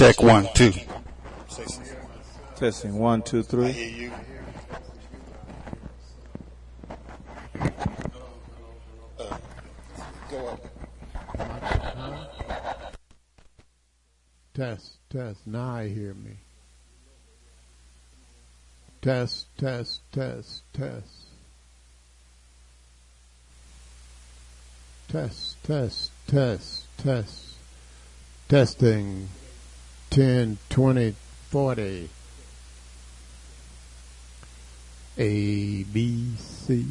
[0.00, 0.72] Check one, two.
[2.56, 4.12] Testing one, two, I hear you.
[10.30, 10.64] Go up.
[14.54, 15.46] Test, test.
[15.46, 16.38] Now I hear me.
[19.02, 21.26] Test, test, test, test.
[25.08, 27.54] Test, test, test, test.
[28.48, 29.28] Testing.
[30.10, 31.14] 10, 20,
[31.50, 32.10] 40.
[35.18, 36.86] A, B, C.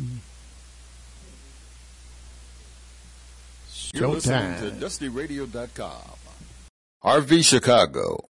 [3.93, 6.19] You're listening to DustyRadio.com.
[7.03, 8.29] RV Chicago,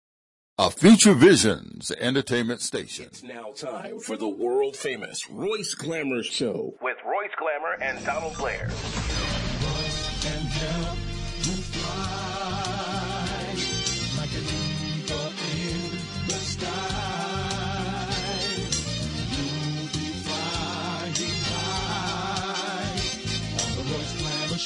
[0.58, 3.06] a Future Visions entertainment station.
[3.06, 8.36] It's now time for the world famous Royce Glamour Show with Royce Glamour and Donald
[8.36, 8.70] Blair.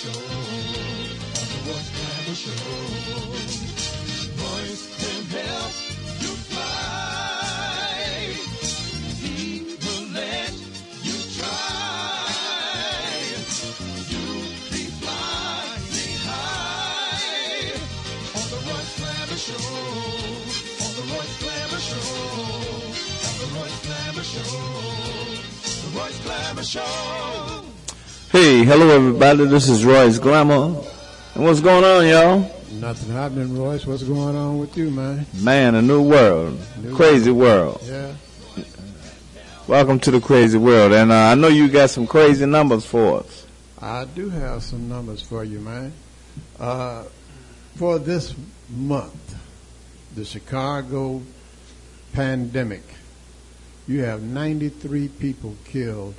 [0.04, 0.20] show,
[1.40, 2.66] on the Royce Kind Show.
[4.36, 5.74] Boys can help
[6.20, 7.88] you fly.
[9.22, 9.36] He
[9.80, 10.52] will let
[11.06, 12.26] you try.
[14.10, 17.72] You'll be flying high
[18.38, 19.66] on the Royce Glamour Show.
[20.84, 22.08] On the Royce Glamour Show.
[23.28, 24.52] On the Royce Glamour Show.
[25.82, 27.53] The Royce Glamour Show.
[28.34, 29.44] Hey, hello everybody.
[29.44, 30.82] This is Royce Glamour.
[31.36, 32.52] And what's going on, y'all?
[32.80, 33.86] Nothing happening, Royce.
[33.86, 35.24] What's going on with you, man?
[35.40, 37.80] Man, a new world, New crazy world.
[37.84, 38.12] Yeah.
[39.68, 40.92] Welcome to the crazy world.
[40.92, 43.46] And uh, I know you got some crazy numbers for us.
[43.80, 45.92] I do have some numbers for you, man.
[46.58, 47.04] Uh,
[47.76, 48.34] for this
[48.68, 49.36] month,
[50.16, 51.22] the Chicago
[52.14, 52.82] pandemic,
[53.86, 56.16] you have 93 people killed,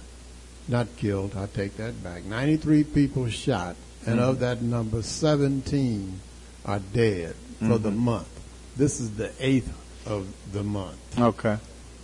[0.68, 6.20] not killed, I take that back, 93 people shot, and of that number, 17
[6.66, 8.28] are dead for the month.
[8.76, 9.72] This is the eighth
[10.08, 11.58] of the month, Okay.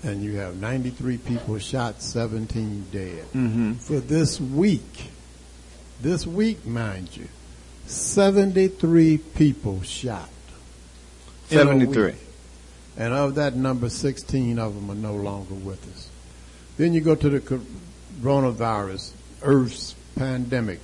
[0.03, 3.73] and you have 93 people shot, 17 dead Mm-hmm.
[3.73, 5.09] for this week,
[6.01, 7.27] this week, mind you,
[7.87, 10.29] 73 people shot.
[11.49, 12.13] 73.
[12.97, 16.09] And of that number, 16 of them are no longer with us.
[16.77, 17.61] Then you go to the
[18.21, 19.11] coronavirus,
[19.43, 20.79] Earth's pandemic,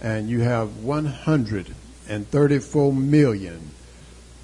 [0.00, 3.70] and you have 134 million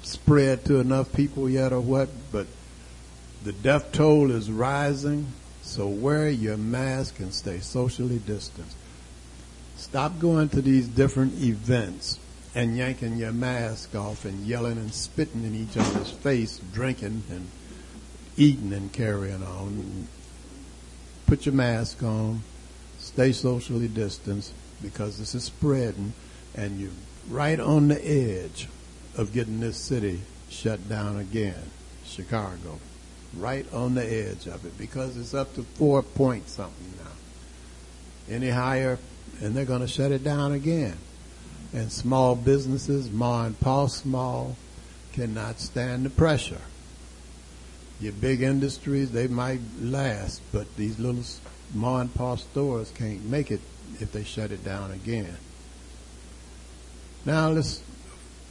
[0.04, 2.46] spread to enough people yet or what, but
[3.44, 5.28] the death toll is rising,
[5.66, 8.78] so wear your mask and stay socially distanced.
[9.76, 12.20] Stop going to these different events
[12.54, 17.50] and yanking your mask off and yelling and spitting in each other's face, drinking and
[18.38, 20.08] eating and carrying on.
[21.26, 22.44] Put your mask on,
[23.00, 26.14] stay socially distanced because this is spreading
[26.54, 26.92] and you're
[27.30, 28.70] right on the edge
[29.18, 31.72] of getting this city shut down again,
[32.06, 32.80] Chicago.
[33.38, 38.34] Right on the edge of it because it's up to four point something now.
[38.34, 38.98] Any higher
[39.42, 40.98] and they're going to shut it down again.
[41.74, 44.56] And small businesses, ma and pa small,
[45.12, 46.62] cannot stand the pressure.
[48.00, 51.24] Your big industries, they might last, but these little
[51.74, 53.62] ma and pa stores can't make it
[54.00, 55.38] if they shut it down again.
[57.26, 57.82] Now let's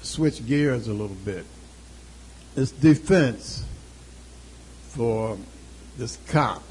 [0.02, 1.46] switch gears a little bit.
[2.56, 3.63] It's defense
[4.94, 5.36] for
[5.98, 6.62] this cop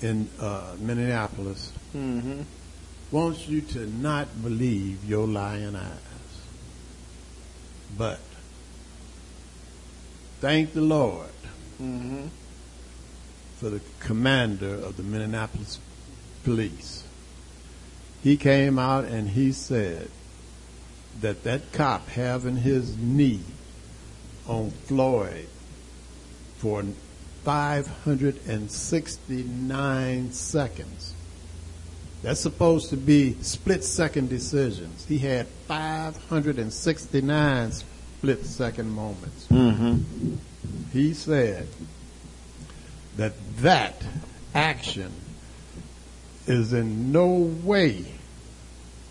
[0.00, 2.42] in uh, Minneapolis mm-hmm.
[3.10, 5.98] wants you to not believe your lying eyes.
[7.96, 8.20] But
[10.40, 11.26] thank the Lord
[11.82, 12.28] mm-hmm.
[13.56, 15.80] for the commander of the Minneapolis
[16.44, 17.02] police.
[18.22, 20.08] He came out and he said
[21.20, 23.42] that that cop having his knee
[24.46, 25.48] on Floyd
[26.58, 26.84] for
[27.44, 31.14] 569 seconds.
[32.22, 35.06] That's supposed to be split second decisions.
[35.06, 39.46] He had 569 split second moments.
[39.46, 40.34] Mm-hmm.
[40.92, 41.68] He said
[43.16, 44.02] that that
[44.54, 45.12] action
[46.46, 48.06] is in no way,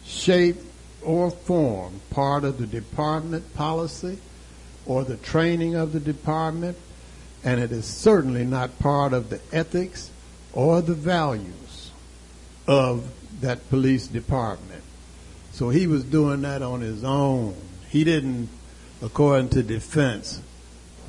[0.05, 0.57] shape,
[1.01, 4.17] or form part of the department policy
[4.85, 6.75] or the training of the department
[7.47, 10.11] and it is certainly not part of the ethics
[10.51, 11.91] or the values
[12.67, 13.09] of
[13.39, 14.83] that police department.
[15.53, 17.55] So he was doing that on his own.
[17.88, 18.49] He didn't,
[19.01, 20.41] according to defense,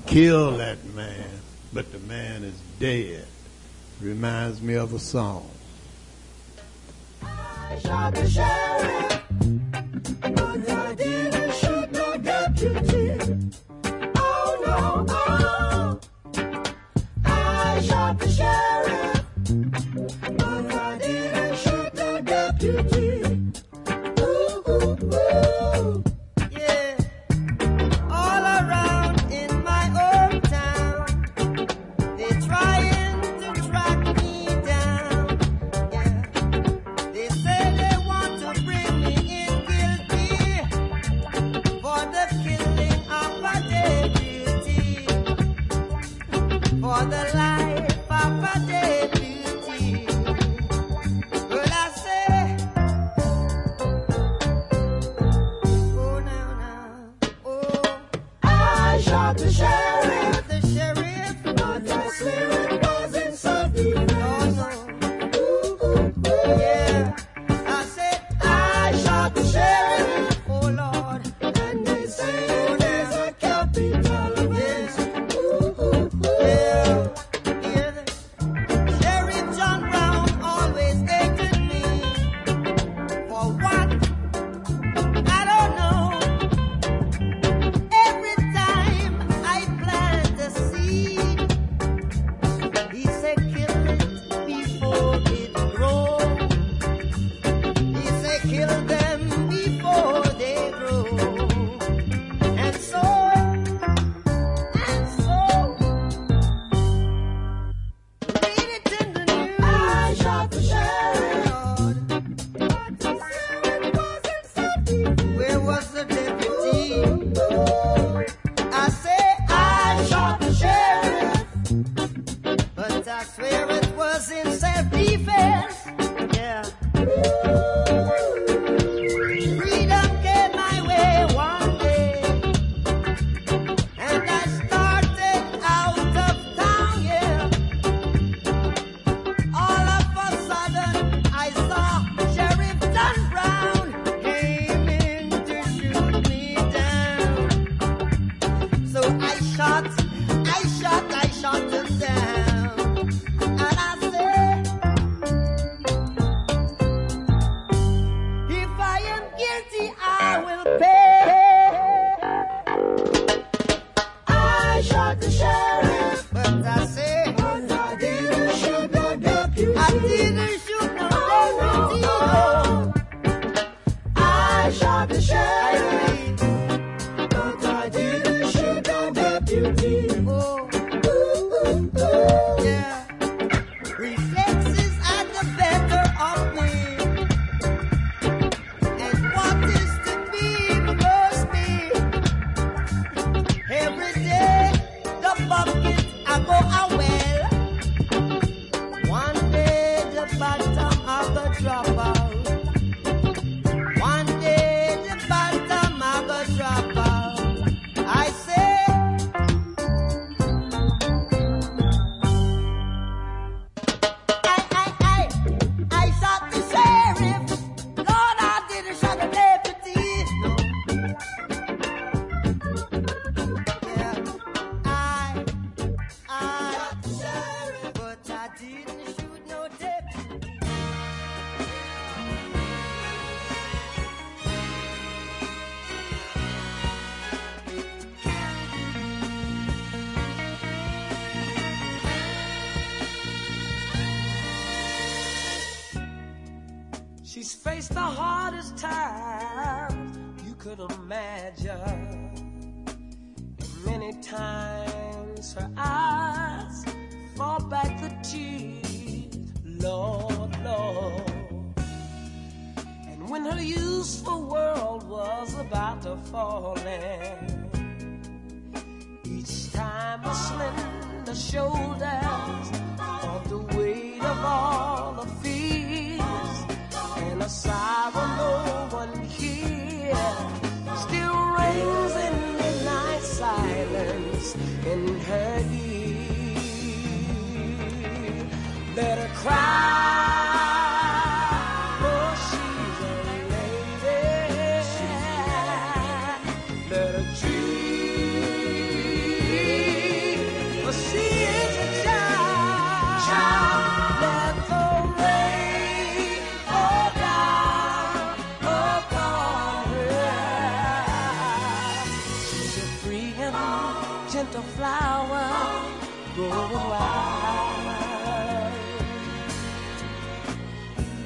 [0.07, 1.29] kill that man,
[1.73, 3.27] but the man is dead.
[4.01, 5.51] Reminds me of a song.
[7.21, 9.19] I shot the sheriff,
[18.39, 19.25] Sheriff,
[20.39, 23.08] Mother, did I shoot the deputy?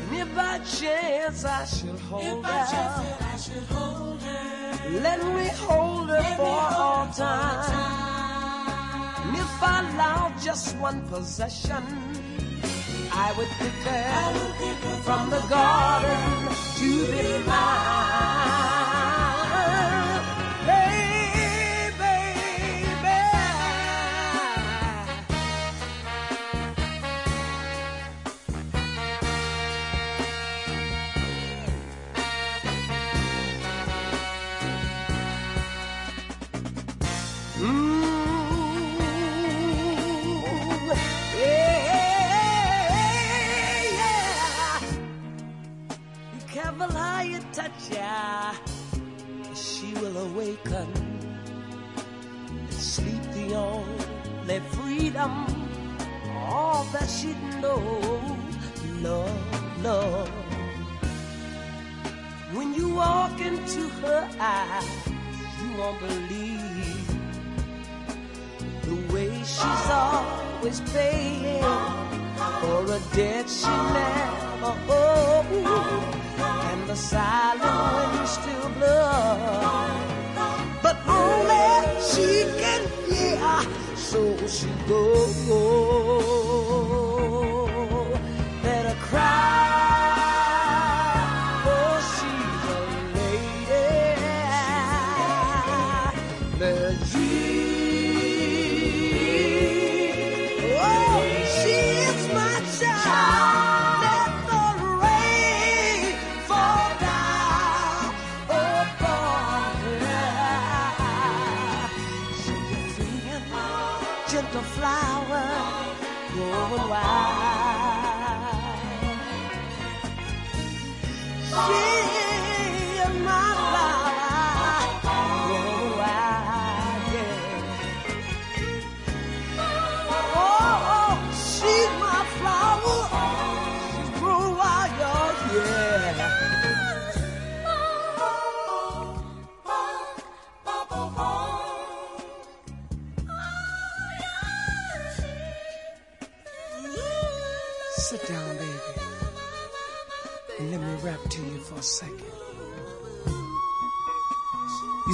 [0.01, 2.51] And if by chance I should hold her,
[5.01, 8.19] let me hold her for all time.
[9.27, 11.85] And if I allow just one possession,
[13.13, 18.32] I would pick her from the garden to be mine.
[47.97, 48.55] Her.
[49.55, 50.89] She will awaken
[52.71, 55.47] sleep the only freedom.
[56.49, 58.37] All that she knows,
[59.01, 60.31] love, love.
[62.53, 65.09] When you walk into her eyes,
[65.59, 67.09] you won't believe
[68.83, 71.63] the way she's always paying
[72.61, 76.22] for a debt she never owed,
[76.87, 77.63] the silent
[77.95, 80.03] wind still blows.
[80.83, 86.42] But only she can hear, so she goes.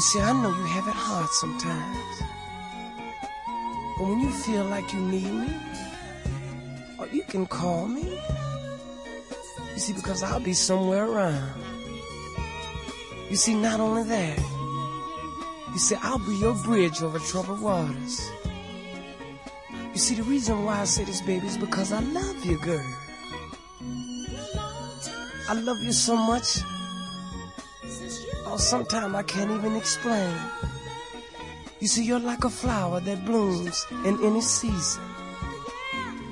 [0.09, 2.23] See, I know you have it hard sometimes.
[3.99, 5.53] But when you feel like you need me,
[6.99, 8.19] or you can call me.
[9.75, 11.53] You see, because I'll be somewhere around.
[13.29, 14.39] You see, not only that,
[15.73, 18.31] you see, I'll be your bridge over troubled waters.
[19.93, 22.95] You see, the reason why I say this, baby, is because I love you, girl.
[25.51, 26.61] I love you so much.
[28.59, 30.35] Sometimes I can't even explain.
[31.81, 35.05] You see, you're like a flower that blooms in any season.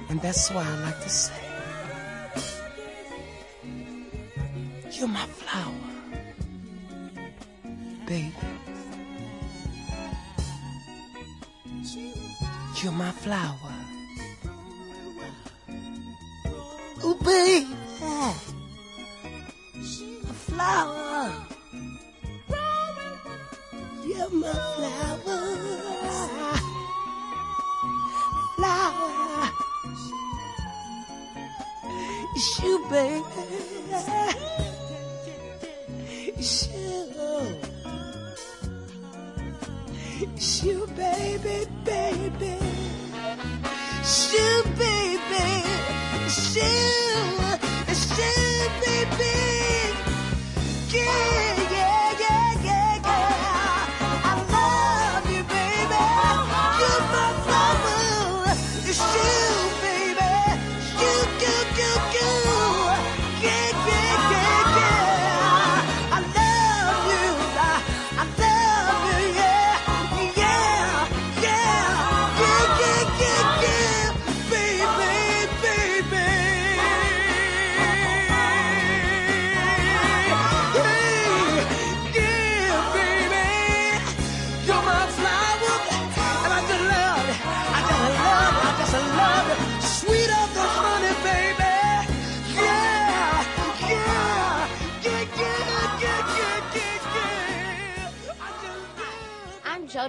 [0.08, 1.34] And that's why I like to say,
[4.92, 5.72] You're my flower,
[8.06, 8.32] baby.
[12.82, 13.74] You're my flower.
[17.04, 17.66] Oh, baby.
[20.28, 21.55] A flower
[24.16, 25.40] give my flower,
[28.56, 30.02] Flowers.
[32.62, 33.44] You, baby.
[36.38, 36.76] You.
[40.62, 42.56] You, baby, baby.
[44.32, 45.46] You, baby.
[46.54, 46.95] You.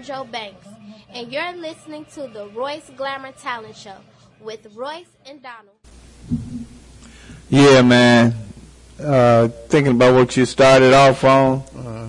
[0.08, 0.68] JoJo Banks,
[1.10, 3.98] and you're listening to the Royce Glamour Talent Show
[4.40, 5.76] with Royce and Donald.
[7.50, 8.34] Yeah, man.
[9.02, 12.08] Uh, thinking about what you started off on, Uh-huh.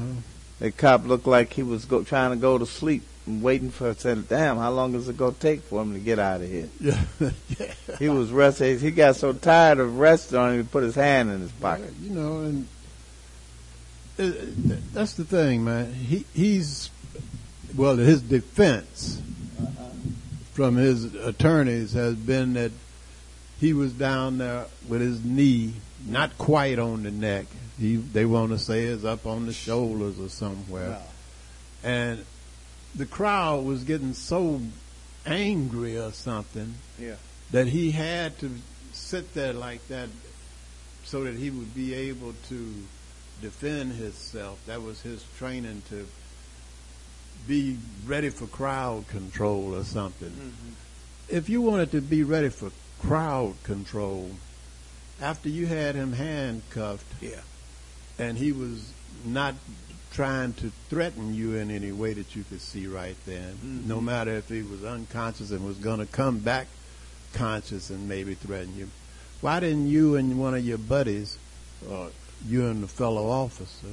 [0.61, 3.93] the cop looked like he was go, trying to go to sleep and waiting for.
[3.95, 6.69] Said, "Damn, how long is it gonna take for him to get out of here?"
[6.81, 7.01] Yeah,
[7.59, 7.75] yeah.
[7.99, 8.79] He was resting.
[8.79, 11.93] He got so tired of resting on him, he put his hand in his pocket.
[12.01, 12.69] You know, and
[14.21, 14.31] uh,
[14.95, 15.93] that's the thing, man.
[15.93, 16.91] He he's
[17.77, 19.21] well, his defense
[20.55, 22.73] from his attorneys has been that
[23.61, 25.75] he was down there with his knee
[26.07, 27.47] not quite on the neck.
[27.79, 30.99] He they want to say it's up on the shoulders or somewhere,
[31.85, 32.25] and
[32.95, 34.61] the crowd was getting so
[35.27, 37.17] angry or something Yeah.
[37.53, 38.51] that he had to
[38.93, 40.09] sit there like that
[41.05, 42.75] so that he would be able to
[43.43, 44.59] defend himself.
[44.67, 46.07] That was his training to
[47.47, 50.31] be ready for crowd control or something.
[50.31, 50.71] Mm-hmm.
[51.29, 52.71] If you wanted to be ready for
[53.01, 54.31] crowd control,
[55.21, 57.41] after you had him handcuffed, Yeah.
[58.19, 58.93] and he was
[59.25, 59.55] not
[60.13, 64.07] trying to threaten you in any way that you could see right then, no mm-hmm.
[64.07, 66.67] matter if he was unconscious and was going to come back
[67.35, 68.89] conscious and maybe threaten you.
[69.41, 71.39] Why didn't you and one of your buddies,
[71.89, 72.11] or
[72.47, 73.89] you and the fellow officer,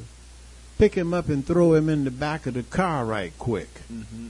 [0.77, 3.69] pick him up and throw him in the back of the car right quick,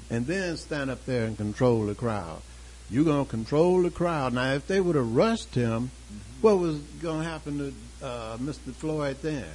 [0.10, 2.41] and then stand up there and control the crowd?
[2.89, 4.34] You're going to control the crowd.
[4.34, 5.91] Now, if they would have rushed him,
[6.41, 7.58] what was going to happen
[7.99, 8.73] to uh, Mr.
[8.73, 9.45] Floyd then?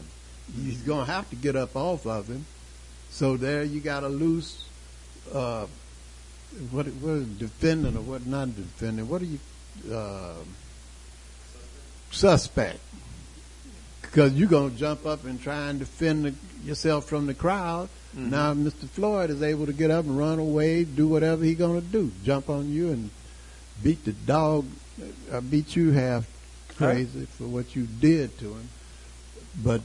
[0.57, 2.44] He's going to have to get up off of him.
[3.11, 4.64] So there you got a loose,
[5.33, 5.66] uh,
[6.70, 9.09] what what is defendant or what not defendant?
[9.09, 9.38] What are you,
[9.92, 10.35] uh,
[12.11, 12.81] suspect?
[14.03, 17.88] Because you're going to jump up and try and defend the, yourself from the crowd.
[18.12, 18.88] Now Mr.
[18.88, 22.11] Floyd is able to get up and run away, do whatever he's going to do,
[22.25, 23.11] jump on you and
[23.83, 24.66] beat the dog,
[25.31, 26.27] uh, beat you half
[26.77, 28.68] crazy for what you did to him.
[29.62, 29.83] But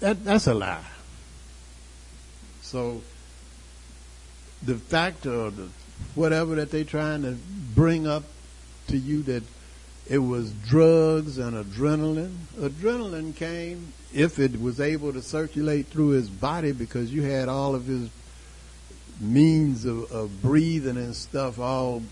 [0.00, 0.84] that that's a lie.
[2.62, 3.02] So
[4.62, 5.68] the fact or the
[6.14, 7.36] whatever that they're trying to
[7.74, 8.24] bring up
[8.88, 9.42] to you that
[10.08, 12.34] it was drugs and adrenaline.
[12.58, 17.74] Adrenaline came if it was able to circulate through his body because you had all
[17.74, 18.10] of his
[19.20, 22.02] means of, of breathing and stuff all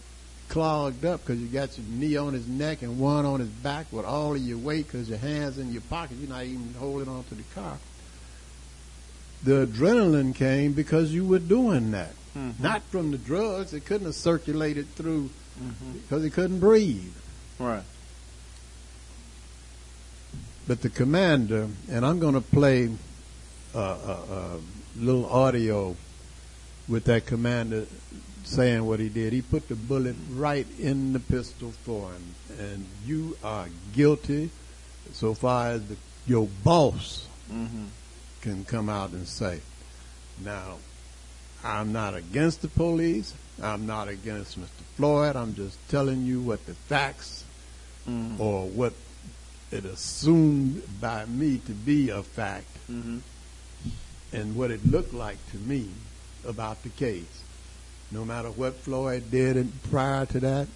[0.48, 3.86] clogged up because you got your knee on his neck and one on his back
[3.92, 6.16] with all of your weight because your hands in your pocket.
[6.18, 7.78] You're not even holding on to the car.
[9.42, 12.12] The adrenaline came because you were doing that.
[12.36, 12.62] Mm-hmm.
[12.62, 13.72] Not from the drugs.
[13.72, 15.92] It couldn't have circulated through mm-hmm.
[15.92, 17.12] because he couldn't breathe.
[17.60, 17.82] Right.
[20.66, 22.88] But the commander, and I'm going to play
[23.74, 24.60] a, a, a
[24.96, 25.94] little audio
[26.88, 27.86] with that commander
[28.44, 29.34] saying what he did.
[29.34, 34.50] He put the bullet right in the pistol for him, and you are guilty
[35.12, 35.96] so far as the,
[36.26, 37.84] your boss mm-hmm.
[38.40, 39.60] can come out and say.
[40.42, 40.78] Now,
[41.62, 43.34] I'm not against the police.
[43.62, 44.68] I'm not against Mr.
[44.96, 45.36] Floyd.
[45.36, 47.44] I'm just telling you what the facts
[48.08, 48.40] Mm-hmm.
[48.40, 48.94] or what
[49.70, 53.18] it assumed by me to be a fact mm-hmm.
[54.32, 55.88] and what it looked like to me
[56.46, 57.42] about the case.
[58.10, 60.68] No matter what Floyd did prior to that,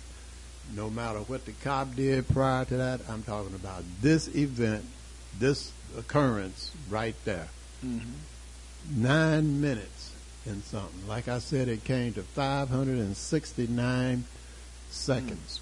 [0.77, 4.85] no matter what the cop did prior to that, I'm talking about this event,
[5.39, 7.49] this occurrence right there.
[7.85, 9.03] Mm-hmm.
[9.03, 10.13] Nine minutes
[10.47, 11.09] and something.
[11.09, 14.25] Like I said, it came to 569
[14.91, 15.61] seconds.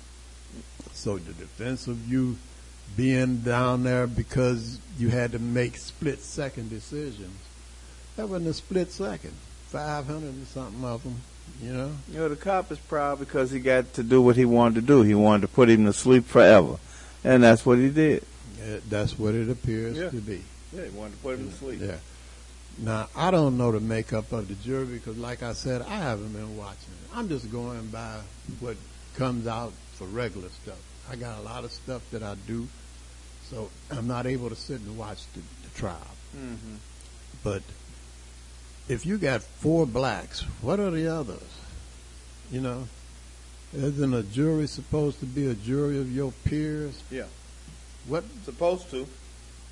[1.03, 2.37] So the defense of you
[2.97, 7.37] being down there because you had to make split second decisions,
[8.15, 9.33] that wasn't a split second.
[9.71, 11.17] 500 and something of them,
[11.61, 11.91] you know.
[12.09, 14.83] You know, the cop is proud because he got to do what he wanted to
[14.83, 15.03] do.
[15.03, 16.77] He wanted to put him to sleep forever.
[17.25, 18.23] And that's what he did.
[18.63, 20.11] Uh, That's what it appears Yeah.
[20.11, 20.41] to be.
[20.73, 21.81] Yeah, he wanted to put him to sleep.
[21.83, 21.97] Yeah.
[22.79, 26.33] Now, I don't know the makeup of the jury because, like I said, I haven't
[26.33, 27.17] been watching it.
[27.17, 28.21] I'm just going by
[28.61, 28.77] what
[29.17, 30.79] comes out for regular stuff.
[31.11, 32.69] I got a lot of stuff that I do,
[33.51, 35.99] so I'm not able to sit and watch the, the trial.
[36.37, 36.77] Mm-hmm.
[37.45, 37.63] But
[38.89, 41.43] if you got four blacks, what are the others?
[42.51, 42.89] You know,
[43.75, 47.03] isn't a jury supposed to be a jury of your peers?
[47.11, 47.25] Yeah.
[48.07, 49.07] What Supposed to.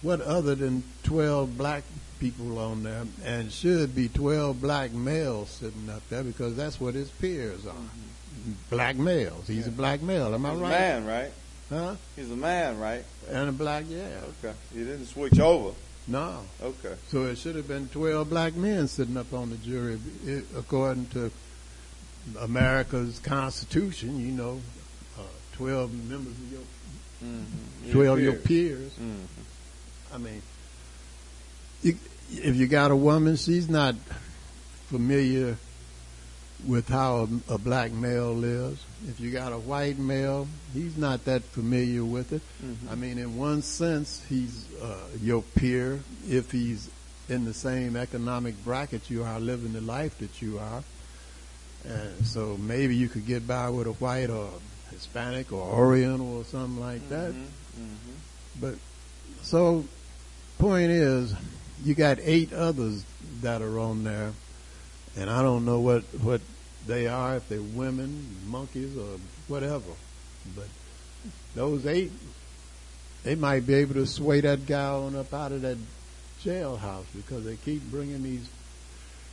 [0.02, 1.82] what other than 12 black
[2.20, 6.94] people on there and should be 12 black males sitting up there because that's what
[6.94, 7.74] his peers are.
[8.70, 9.46] Black males.
[9.46, 10.35] He's a black male.
[10.35, 10.53] Am I.
[10.53, 10.68] He's right?
[10.68, 11.33] a man, right?
[11.68, 11.94] Huh?
[12.16, 13.05] He's a man, right?
[13.31, 14.09] And a black, yeah.
[14.42, 14.55] Okay.
[14.72, 15.74] He didn't switch over.
[16.09, 16.40] No.
[16.61, 16.94] Okay.
[17.09, 21.07] So it should have been 12 black men sitting up on the jury it, according
[21.09, 21.31] to
[22.40, 24.61] America's Constitution, you know,
[25.18, 25.22] uh,
[25.53, 26.61] 12 members of your,
[27.22, 27.92] Mm-hmm.
[27.92, 28.92] 12 of your peers.
[28.92, 30.14] Mm-hmm.
[30.14, 30.42] I mean,
[31.83, 31.98] you,
[32.31, 33.94] if you got a woman, she's not
[34.87, 35.59] familiar
[36.66, 38.84] with how a, a black male lives.
[39.08, 42.42] If you got a white male, he's not that familiar with it.
[42.62, 42.88] Mm-hmm.
[42.88, 46.90] I mean, in one sense, he's uh, your peer if he's
[47.28, 50.82] in the same economic bracket you are, living the life that you are.
[51.86, 54.50] And so maybe you could get by with a white or
[54.90, 57.32] Hispanic or Oriental or something like that.
[57.32, 58.14] Mm-hmm.
[58.60, 58.74] But
[59.42, 59.84] so,
[60.58, 61.34] point is,
[61.84, 63.04] you got eight others
[63.40, 64.32] that are on there,
[65.16, 66.40] and I don't know what what
[66.86, 69.18] they are, if they're women, monkeys, or
[69.48, 69.92] whatever.
[70.56, 70.68] But
[71.54, 72.12] those eight,
[73.22, 75.78] they might be able to sway that guy on up out of that
[76.42, 78.48] jailhouse because they keep bringing these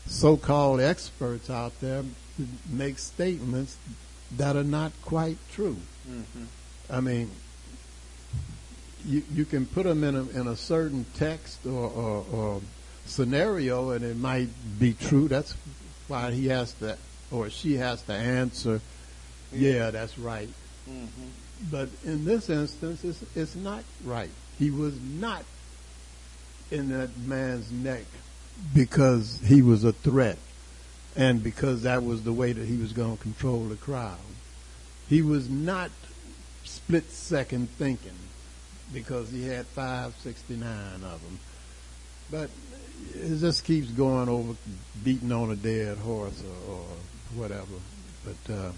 [0.08, 2.04] so-called experts out there
[2.38, 3.78] to make statements
[4.36, 5.78] that are not quite true.
[6.10, 6.44] Mm-hmm.
[6.90, 7.32] I mean,
[9.06, 12.62] you you can put them in a in a certain text or, or, or
[13.08, 15.28] scenario, and it might be true.
[15.28, 15.56] That's
[16.08, 16.98] why he has to
[17.32, 18.82] or she has to answer.
[19.52, 20.50] Yeah, that's right.
[20.90, 21.28] Mm-hmm.
[21.72, 24.30] But in this instance, it's, it's not right.
[24.60, 25.44] He was not
[26.72, 28.06] in that man's neck
[28.74, 30.38] because he was a threat
[31.16, 34.18] and because that was the way that he was going to control the crowd.
[35.10, 35.90] He was not
[36.64, 38.12] split second thinking
[38.94, 40.64] because he had 569
[41.04, 41.40] of them.
[42.30, 42.50] But
[43.14, 44.56] it just keeps going over
[45.04, 46.86] beating on a dead horse or, or
[47.36, 47.66] whatever.
[48.26, 48.72] But, uh,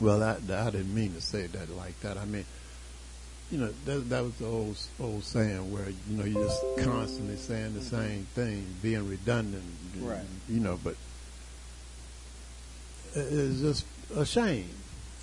[0.00, 2.16] well, I, I didn't mean to say that like that.
[2.18, 2.44] I mean,
[3.50, 7.36] you know, that, that was the old old saying where you know you're just constantly
[7.36, 9.62] saying the same thing, being redundant.
[10.00, 10.24] Right.
[10.48, 10.96] You know, but
[13.14, 13.84] it's just
[14.16, 14.68] a shame.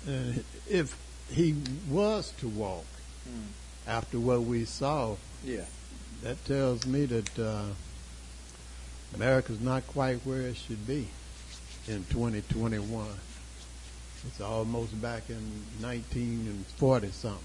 [0.06, 0.96] And if
[1.30, 1.56] he
[1.88, 2.84] was to walk
[3.86, 5.64] after what we saw, Yeah.
[6.22, 7.64] that tells me that uh,
[9.14, 11.08] America's not quite where it should be
[11.88, 13.06] in 2021.
[14.26, 15.40] It's almost back in
[15.80, 17.38] 1940 something.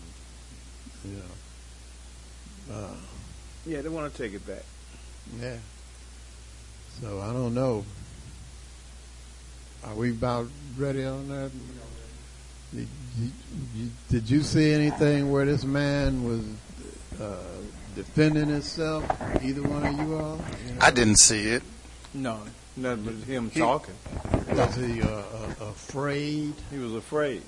[1.06, 2.76] You know.
[2.76, 2.96] Uh,
[3.66, 4.64] Yeah, they want to take it back.
[5.40, 5.58] yeah.
[7.02, 7.86] So I don't know.
[9.86, 10.48] Are we about
[10.78, 11.52] ready on that?
[12.74, 12.88] Did
[13.76, 16.42] you, did you see anything where this man was
[17.22, 17.36] uh,
[17.96, 19.04] defending himself?
[19.44, 20.40] Either one of you all?
[20.68, 20.80] You know?
[20.82, 21.64] I didn't see it.
[22.14, 22.40] No,
[22.78, 23.96] nothing but him He- talking.
[24.52, 25.24] Was he uh, uh,
[25.62, 26.54] afraid?
[26.72, 27.42] He was afraid.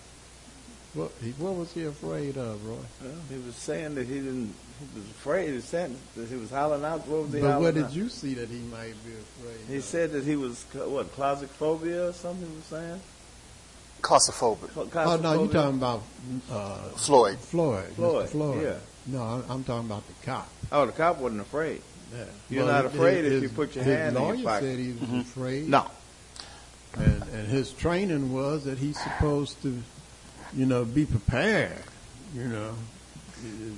[0.94, 2.76] What, he, what was he afraid of, Roy?
[3.04, 4.54] Well, he was saying that he didn't.
[4.80, 5.54] He was afraid.
[5.54, 7.08] He said that he was hollering out.
[7.08, 7.94] What was he But what did out?
[7.94, 9.84] you see that he might be afraid He of?
[9.84, 12.48] said that he was co- what claustrophobia or something.
[12.50, 13.00] He was saying.
[14.02, 14.70] Claustrophobic.
[14.92, 16.04] Cla- Oh, no, you're talking about
[16.52, 17.38] uh, Floyd.
[17.40, 17.86] Floyd.
[17.96, 18.62] Floyd, Floyd.
[18.64, 18.74] yeah.
[19.08, 20.50] No, I'm, I'm talking about the cop.
[20.72, 21.82] Oh, the cop wasn't afraid.
[22.16, 22.26] Yeah.
[22.50, 24.64] You're not his- afraid if you put your his hand in your lawyer pocket.
[24.64, 25.20] said he was mm-hmm.
[25.20, 25.70] afraid.
[25.70, 25.92] No.
[26.98, 29.82] And, and his training was that he's supposed to,
[30.56, 31.84] you know, be prepared.
[32.34, 32.74] You know,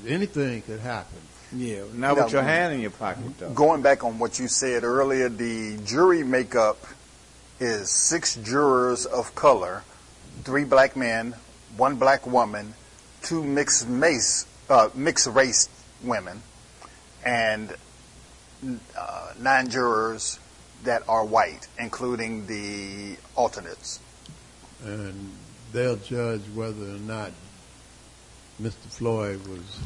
[0.08, 1.20] anything could happen.
[1.52, 2.24] Yeah, not No.
[2.24, 3.50] with your hand in your pocket though.
[3.52, 6.78] Going back on what you said earlier, the jury makeup
[7.60, 9.84] is six jurors of color,
[10.44, 11.36] three black men,
[11.76, 12.74] one black woman,
[13.24, 15.70] two mixed race, uh, mixed race
[16.04, 16.42] women,
[17.26, 17.76] and
[18.98, 20.40] uh, nine jurors
[20.84, 24.00] that are white, including the alternates.
[24.84, 25.32] And
[25.74, 27.32] they'll judge whether or not
[28.62, 28.74] Mr.
[28.90, 29.80] Floyd was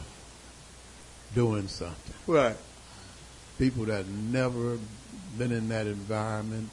[1.33, 2.13] doing something.
[2.27, 2.57] Right.
[3.57, 4.77] People that never
[5.37, 6.69] been in that environment,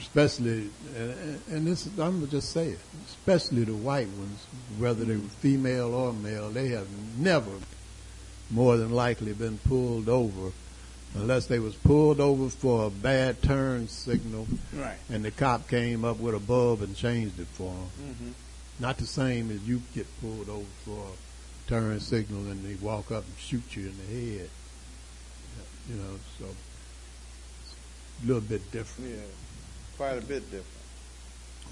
[0.00, 4.46] especially, and, and this I'm gonna just say it, especially the white ones,
[4.78, 7.50] whether they were female or male, they have never,
[8.50, 10.52] more than likely, been pulled over,
[11.14, 14.96] unless they was pulled over for a bad turn signal, Right.
[15.10, 17.88] and the cop came up with a bulb and changed it for them.
[18.02, 18.30] Mm-hmm.
[18.80, 23.12] Not the same as you get pulled over for a turn signal and they walk
[23.12, 24.50] up and shoot you in the head.
[25.88, 27.74] You know, so it's
[28.24, 29.10] a little bit different.
[29.12, 29.16] Yeah,
[29.96, 30.66] quite a bit different.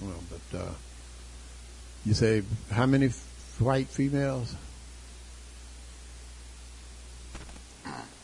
[0.01, 0.71] Well, but uh,
[2.05, 4.55] you say how many f- white females?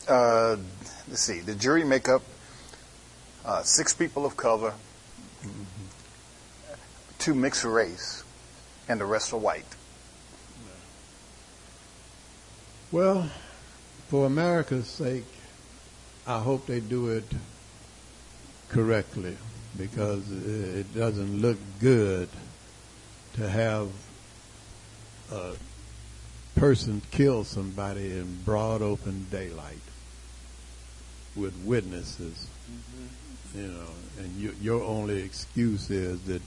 [0.07, 0.57] Uh,
[1.07, 1.39] let's see.
[1.39, 2.23] The jury makeup
[3.45, 4.73] uh, six people of color,
[7.19, 8.23] two mixed race,
[8.87, 9.65] and the rest are white.
[12.91, 13.29] Well,
[14.07, 15.25] for America's sake,
[16.25, 17.25] I hope they do it
[18.69, 19.37] correctly
[19.77, 22.29] because it doesn't look good
[23.33, 23.89] to have
[25.31, 25.53] a
[26.55, 29.77] person kill somebody in broad open daylight
[31.35, 32.47] with witnesses.
[33.55, 33.87] You know,
[34.19, 36.41] and you, your only excuse is that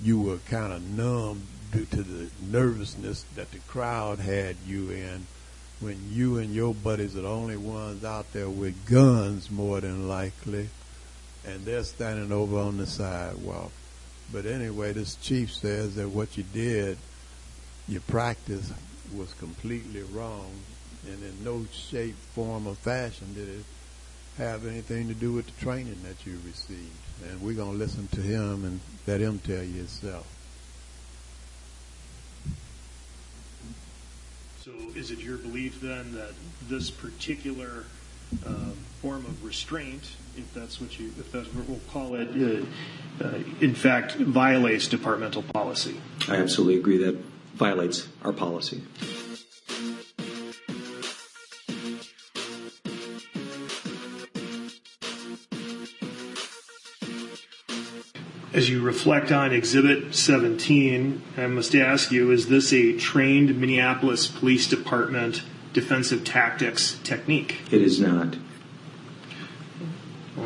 [0.00, 5.26] you were kind of numb due to the nervousness that the crowd had you in
[5.80, 10.08] when you and your buddies are the only ones out there with guns more than
[10.08, 10.68] likely
[11.46, 13.70] and they're standing over on the sidewalk.
[14.32, 16.98] But anyway, this chief says that what you did,
[17.88, 18.72] your practice
[19.14, 20.50] was completely wrong
[21.06, 23.64] and in no shape, form, or fashion did it
[24.38, 26.90] have anything to do with the training that you received.
[27.30, 30.26] And we're going to listen to him and let him tell you himself.
[34.62, 36.32] So is it your belief then that
[36.68, 37.84] this particular
[38.44, 40.02] uh, form of restraint,
[40.36, 44.88] if that's what you, if that's what we'll call it, uh, uh, in fact violates
[44.88, 46.00] departmental policy?
[46.28, 47.16] I absolutely agree that
[47.54, 48.82] violates our policy.
[58.52, 64.26] As you reflect on Exhibit 17, I must ask you, is this a trained Minneapolis
[64.28, 65.42] Police Department
[65.74, 67.58] defensive tactics technique?
[67.70, 68.36] It is not.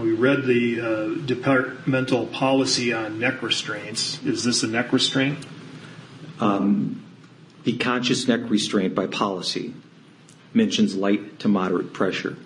[0.00, 4.22] We read the uh, departmental policy on neck restraints.
[4.24, 5.44] Is this a neck restraint?
[6.40, 7.04] Um,
[7.64, 9.74] the conscious neck restraint by policy
[10.54, 12.38] mentions light to moderate pressure.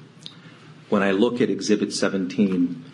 [0.89, 2.85] When I look at Exhibit 17,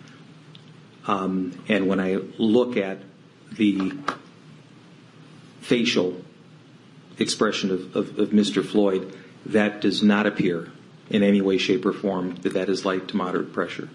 [1.07, 2.99] um, and when I look at
[3.53, 3.92] the
[5.62, 6.23] facial
[7.18, 8.62] expression of, of, of Mr.
[8.62, 10.70] Floyd, that does not appear
[11.09, 13.88] in any way, shape, or form that that is light to moderate pressure.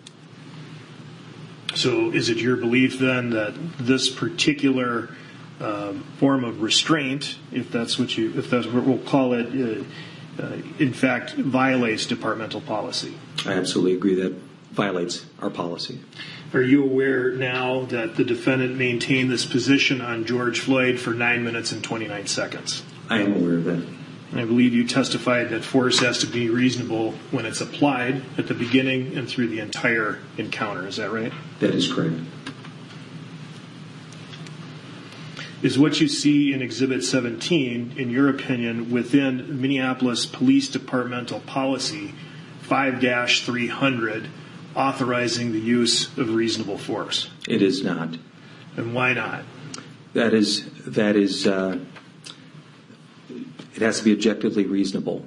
[1.76, 5.10] So, is it your belief then that this particular
[5.60, 9.84] um, form of restraint, if that's what you, if that's what we'll call it, uh,
[10.42, 13.18] uh, in fact violates departmental policy?
[13.46, 14.34] I absolutely agree that
[14.72, 16.00] violates our policy.
[16.54, 21.44] Are you aware now that the defendant maintained this position on George Floyd for nine
[21.44, 22.84] minutes and 29 seconds?
[23.10, 23.88] I am aware of that.
[24.32, 28.48] And I believe you testified that force has to be reasonable when it's applied at
[28.48, 30.88] the beginning and through the entire encounter.
[30.88, 31.32] Is that right?
[31.60, 32.16] That is correct.
[35.62, 42.14] Is what you see in Exhibit 17, in your opinion, within Minneapolis Police Departmental Policy
[42.62, 44.30] 5 300
[44.76, 47.30] authorizing the use of reasonable force?
[47.48, 48.18] It is not.
[48.76, 49.44] And why not?
[50.14, 51.80] That is that is uh,
[53.76, 55.26] it has to be objectively reasonable.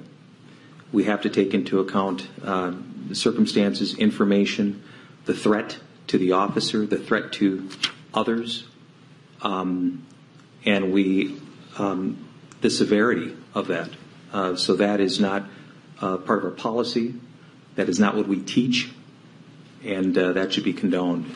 [0.91, 2.73] We have to take into account uh,
[3.07, 4.83] the circumstances, information,
[5.25, 7.69] the threat to the officer, the threat to
[8.13, 8.67] others,
[9.41, 10.05] um,
[10.65, 11.39] and we
[11.77, 12.27] um,
[12.61, 13.89] the severity of that.
[14.33, 15.45] Uh, so that is not
[16.01, 17.15] uh, part of our policy.
[17.75, 18.91] That is not what we teach,
[19.83, 21.35] and uh, that should be condoned.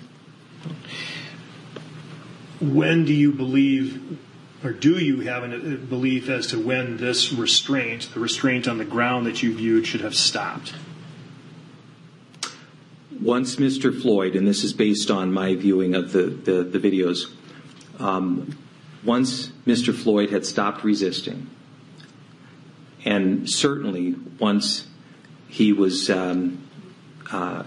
[2.59, 4.19] When do you believe,
[4.63, 8.85] or do you have a belief as to when this restraint, the restraint on the
[8.85, 10.73] ground that you viewed, should have stopped?
[13.19, 13.93] Once Mr.
[14.01, 17.31] Floyd, and this is based on my viewing of the, the, the videos,
[17.99, 18.57] um,
[19.03, 19.93] once Mr.
[19.93, 21.49] Floyd had stopped resisting,
[23.05, 24.87] and certainly once
[25.47, 26.65] he was um,
[27.31, 27.63] uh,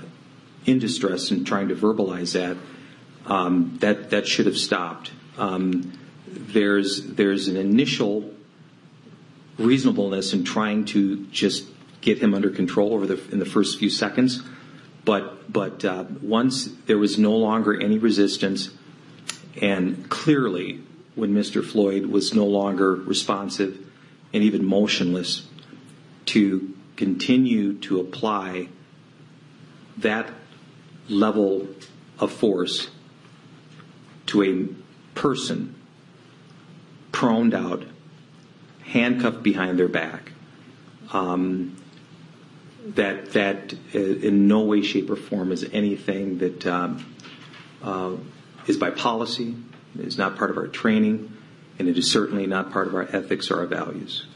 [0.65, 2.57] in distress and trying to verbalize that,
[3.27, 5.13] um, that that should have stopped.
[5.37, 5.93] Um,
[6.53, 8.33] there's there's an initial
[9.59, 11.65] reasonableness in trying to just
[12.01, 14.43] get him under control over the in the first few seconds,
[15.05, 18.71] but but uh, once there was no longer any resistance,
[19.61, 20.81] and clearly
[21.15, 21.65] when Mr.
[21.65, 23.79] Floyd was no longer responsive
[24.33, 25.49] and even motionless,
[26.27, 28.69] to continue to apply
[29.97, 30.29] that
[31.09, 31.69] level
[32.19, 32.91] of force
[34.27, 35.76] to a person
[37.17, 37.83] proned out,
[38.85, 40.33] handcuffed behind their back.
[41.15, 41.75] Um,
[42.89, 47.15] that that uh, in no way, shape, or form is anything that um,
[47.83, 48.17] uh,
[48.67, 49.57] is by policy,
[49.99, 51.33] is not part of our training,
[51.79, 54.27] and it is certainly not part of our ethics or our values.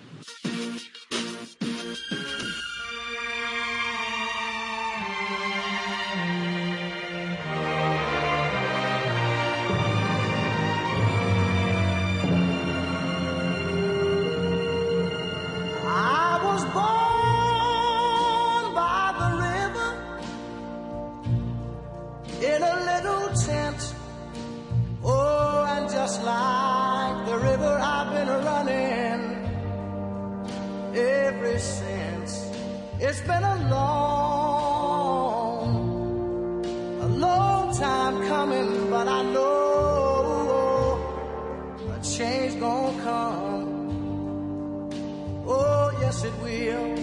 [46.24, 46.94] It will.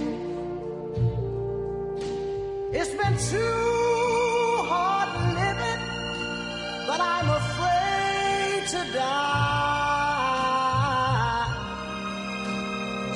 [2.71, 5.09] It's been too hard
[5.41, 5.81] living,
[6.87, 9.47] but I'm afraid to die.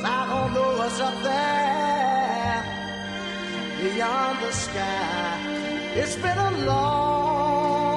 [0.04, 2.64] I don't know what's up there
[3.82, 5.38] beyond the sky.
[6.02, 7.92] It's been a long,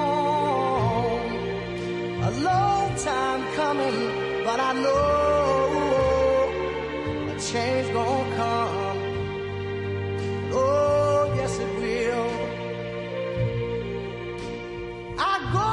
[2.29, 3.97] a long time coming,
[4.43, 5.04] but I know
[7.55, 8.99] change gonna come.
[10.51, 12.29] Oh, yes, it will.
[15.31, 15.71] I go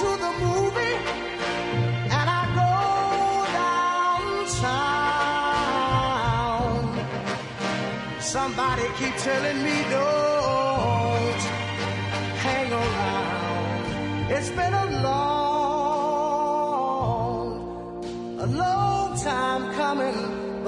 [0.00, 0.96] to the movie
[2.16, 2.72] and I go
[4.50, 5.00] downtown.
[8.34, 11.42] Somebody keep telling me don't
[12.44, 13.82] hang around.
[14.34, 15.27] It's been a long,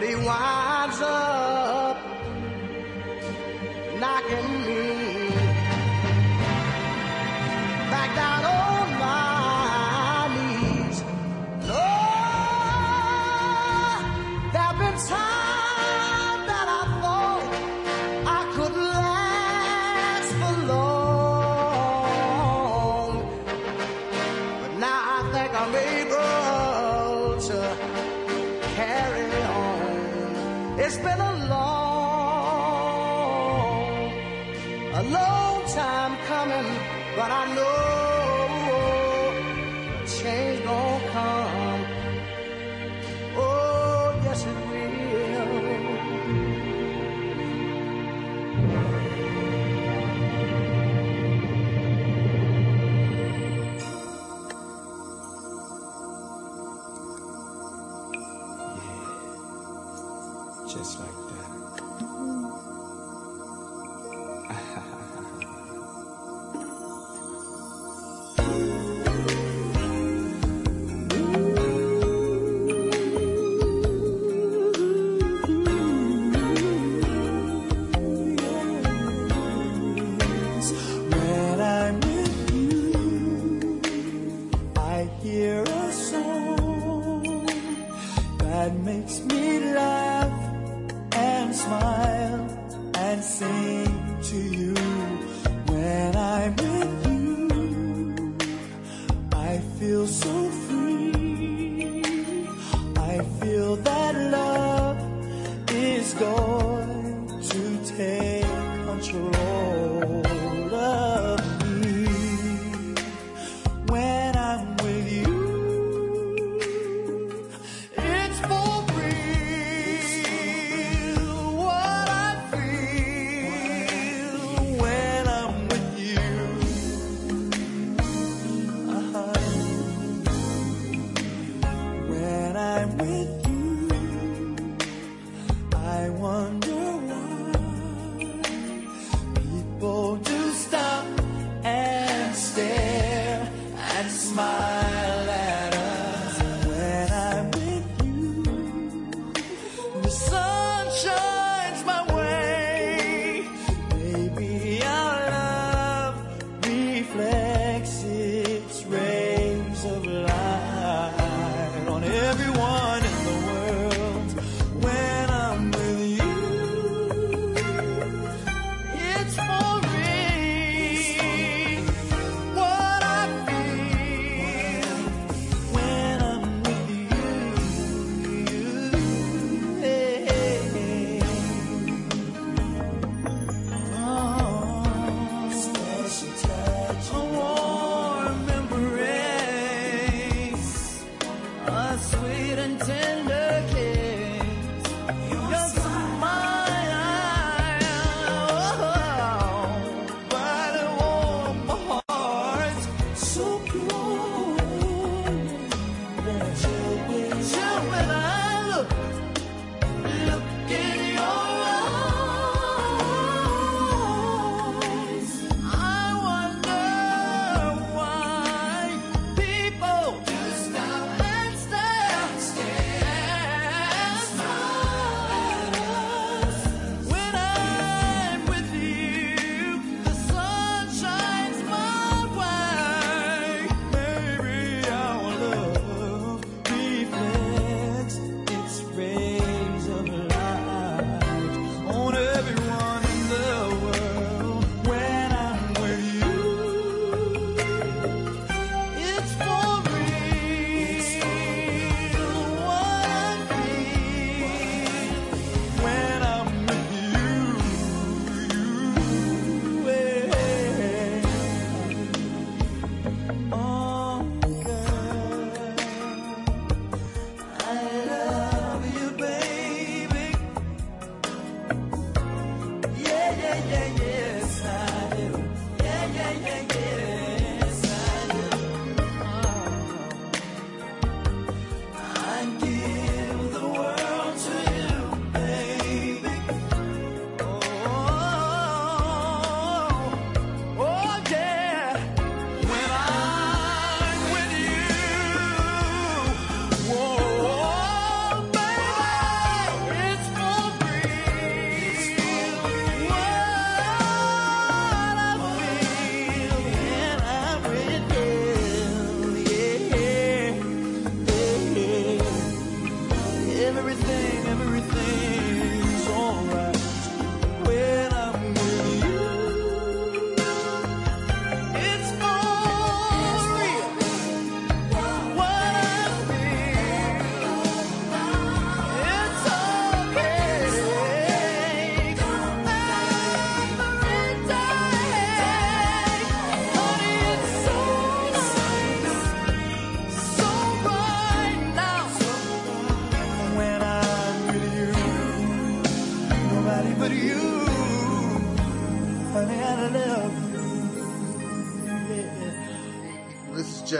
[0.00, 1.98] But he winds up
[4.00, 4.59] knocking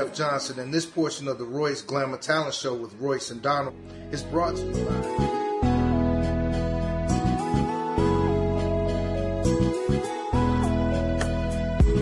[0.00, 3.74] Jeff Johnson, and this portion of the Royce Glamour Talent Show with Royce and Donald
[4.12, 4.94] is brought to you by.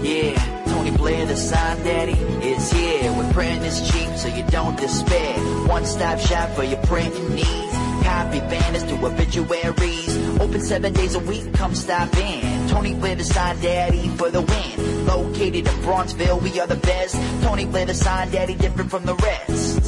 [0.01, 3.12] Yeah, Tony Blair, the sign daddy, is here.
[3.18, 5.36] With printing is cheap, so you don't despair.
[5.66, 7.72] One stop shop for your printing needs.
[8.05, 10.40] Copy banners to obituaries.
[10.40, 12.57] Open seven days a week, come stop in.
[12.69, 15.07] Tony sign daddy for the win.
[15.07, 17.16] Located in Bronzeville, we are the best.
[17.43, 17.64] Tony
[17.95, 19.83] sign daddy, different from the rest.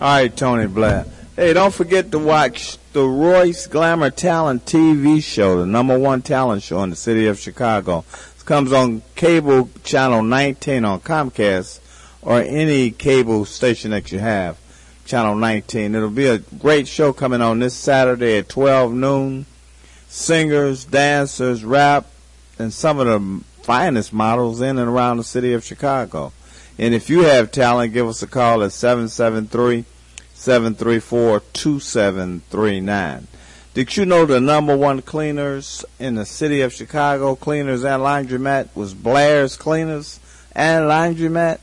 [0.00, 1.04] right, Tony Blair.
[1.36, 6.62] Hey, don't forget to watch the Royce Glamour Talent TV show, the number one talent
[6.62, 8.04] show in the city of Chicago.
[8.38, 11.80] It comes on cable channel 19 on Comcast
[12.22, 14.56] or any cable station that you have,
[15.06, 15.96] channel 19.
[15.96, 19.46] It'll be a great show coming on this Saturday at 12 noon.
[20.06, 22.06] Singers, dancers, rap,
[22.60, 26.32] and some of the finest models in and around the city of Chicago.
[26.78, 29.84] And if you have talent, give us a call at 773
[30.44, 33.28] 734 2739.
[33.72, 38.68] Did you know the number one cleaners in the city of Chicago, cleaners and laundromat,
[38.74, 40.20] was Blair's Cleaners
[40.52, 41.60] and Laundromat?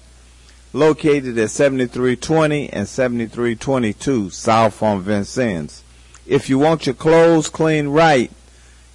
[0.74, 5.84] Located at 7320 and 7322 South on Vincennes.
[6.26, 8.32] If you want your clothes cleaned right,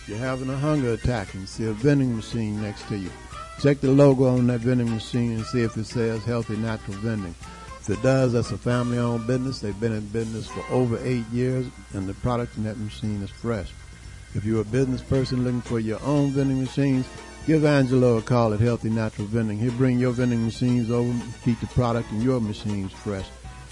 [0.08, 3.10] You're having a hunger attack and see a vending machine next to you,
[3.60, 7.34] check the logo on that vending machine and see if it says healthy natural vending.
[7.80, 9.60] If it does, that's a family owned business.
[9.60, 13.30] They've been in business for over eight years and the product in that machine is
[13.30, 13.70] fresh.
[14.34, 17.06] If you're a business person looking for your own vending machines,
[17.46, 19.58] give Angelo a call at Healthy Natural Vending.
[19.58, 23.26] He'll bring your vending machines over and keep the product in your machines fresh.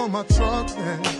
[0.09, 1.16] my truck then.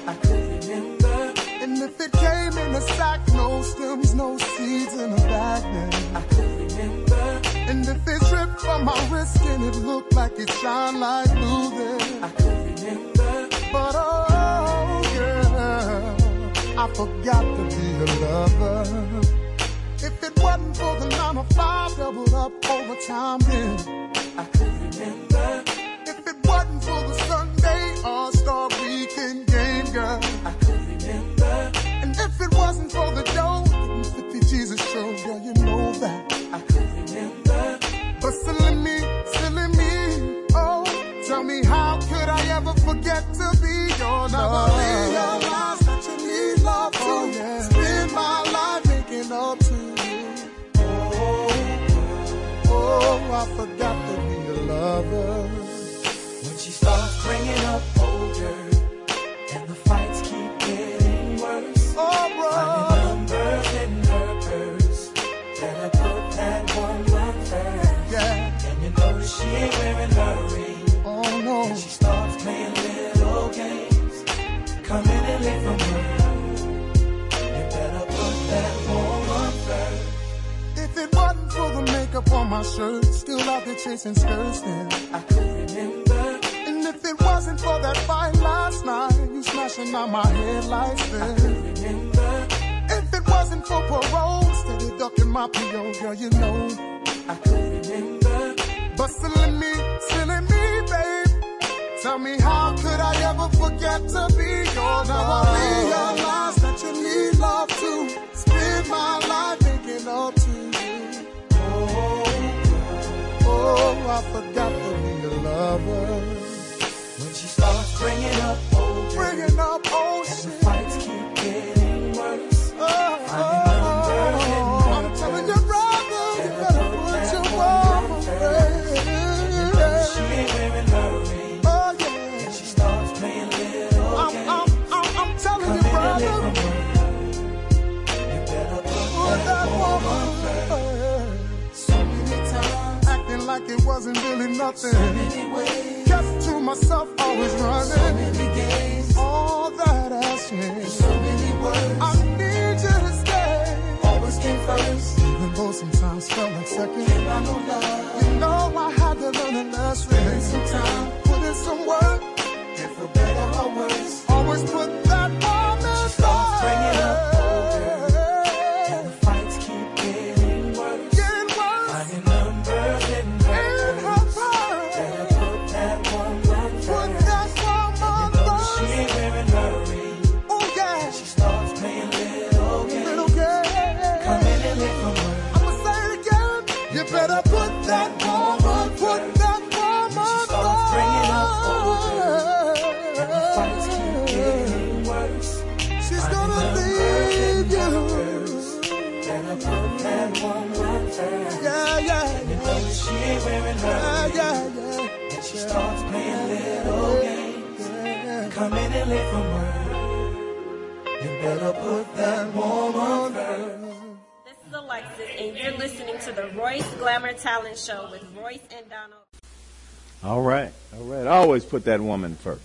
[221.67, 222.63] Always put that woman first.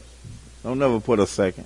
[0.62, 1.66] Don't never put a second.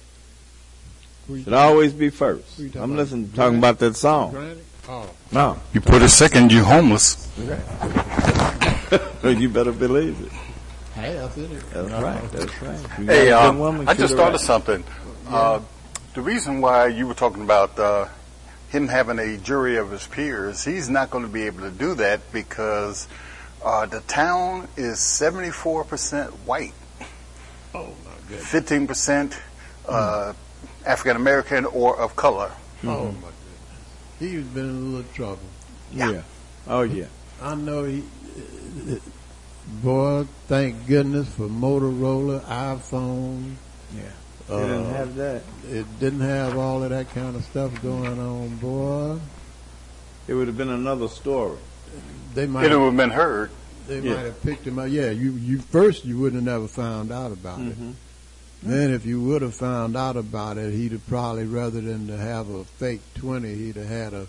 [1.27, 2.59] Should always be first.
[2.59, 2.89] I'm about?
[2.89, 4.57] listening, talking about that song.
[4.87, 5.09] Oh.
[5.33, 7.27] No, You put a second, you're homeless.
[9.23, 10.31] you better believe it.
[10.93, 11.63] Half in it.
[11.73, 12.31] That's right.
[12.31, 12.99] That's right.
[12.99, 14.35] You Hey, uh, woman, I just thought right.
[14.35, 14.83] of something.
[15.27, 15.59] Uh,
[16.13, 18.07] the reason why you were talking about uh,
[18.69, 21.95] him having a jury of his peers, he's not going to be able to do
[21.95, 23.09] that because
[23.65, 26.73] uh, the town is 74% white,
[27.75, 28.51] Oh, my goodness.
[28.51, 29.37] 15%
[29.87, 30.33] uh,
[30.85, 32.51] African American or of color.
[32.83, 33.31] Oh, my goodness.
[34.19, 35.39] He's been in a little trouble.
[35.93, 36.21] Yeah.
[36.67, 37.05] Oh yeah.
[37.41, 38.03] I know he.
[39.83, 43.55] Boy, thank goodness for Motorola, iPhone.
[43.95, 44.03] Yeah.
[44.49, 45.41] Uh, They didn't have that.
[45.69, 49.19] It didn't have all of that kind of stuff going on, boy.
[50.27, 51.57] It would have been another story.
[52.33, 52.65] They might.
[52.71, 53.49] It would have been heard.
[53.87, 54.15] They Yeah.
[54.15, 54.89] might have picked him up.
[54.89, 57.79] Yeah, you you first you wouldn't have never found out about it.
[57.79, 57.93] Mhm.
[58.63, 62.17] Then if you would have found out about it, he'd have probably rather than to
[62.17, 64.27] have a fake twenty, he'd have had a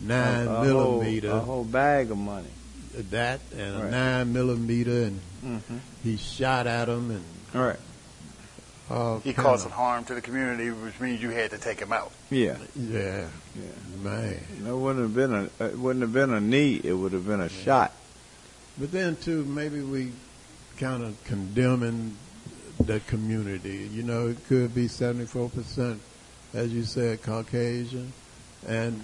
[0.00, 1.30] nine a, a millimeter.
[1.30, 2.48] whole, a whole bag of money.
[3.10, 5.76] that and a nine millimeter, and Mm-hmm.
[6.04, 7.24] he shot at him and
[7.54, 7.80] All right.
[8.90, 11.92] all He caused of- harm to the community, which means you had to take him
[11.92, 12.12] out.
[12.30, 12.56] Yeah.
[12.76, 13.62] Yeah, Yeah.
[14.04, 14.36] man.
[14.66, 15.64] It wouldn't have been a.
[15.64, 16.80] It wouldn't have been a knee.
[16.84, 17.92] It would have been a shot.
[18.82, 20.10] But then too, maybe we
[20.76, 22.16] kind of condemning
[22.84, 23.88] the community.
[23.92, 26.00] You know, it could be seventy four percent,
[26.52, 28.12] as you said, Caucasian,
[28.66, 29.00] and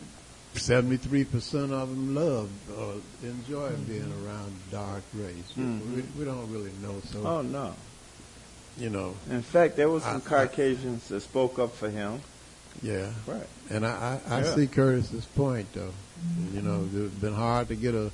[0.55, 5.53] seventy three percent of them love or enjoy being around dark race.
[5.57, 5.95] Mhm.
[5.95, 7.73] We, we don't really know, so Oh no.
[8.79, 12.21] you know, In fact, there was some I- Caucasians that spoke up for him.
[12.83, 13.13] yeah.
[13.29, 13.47] Right.
[13.71, 14.55] And I, I, I Yeah.
[14.57, 15.93] see Curtis's point though.
[16.53, 18.11] You know, it's been hard to get a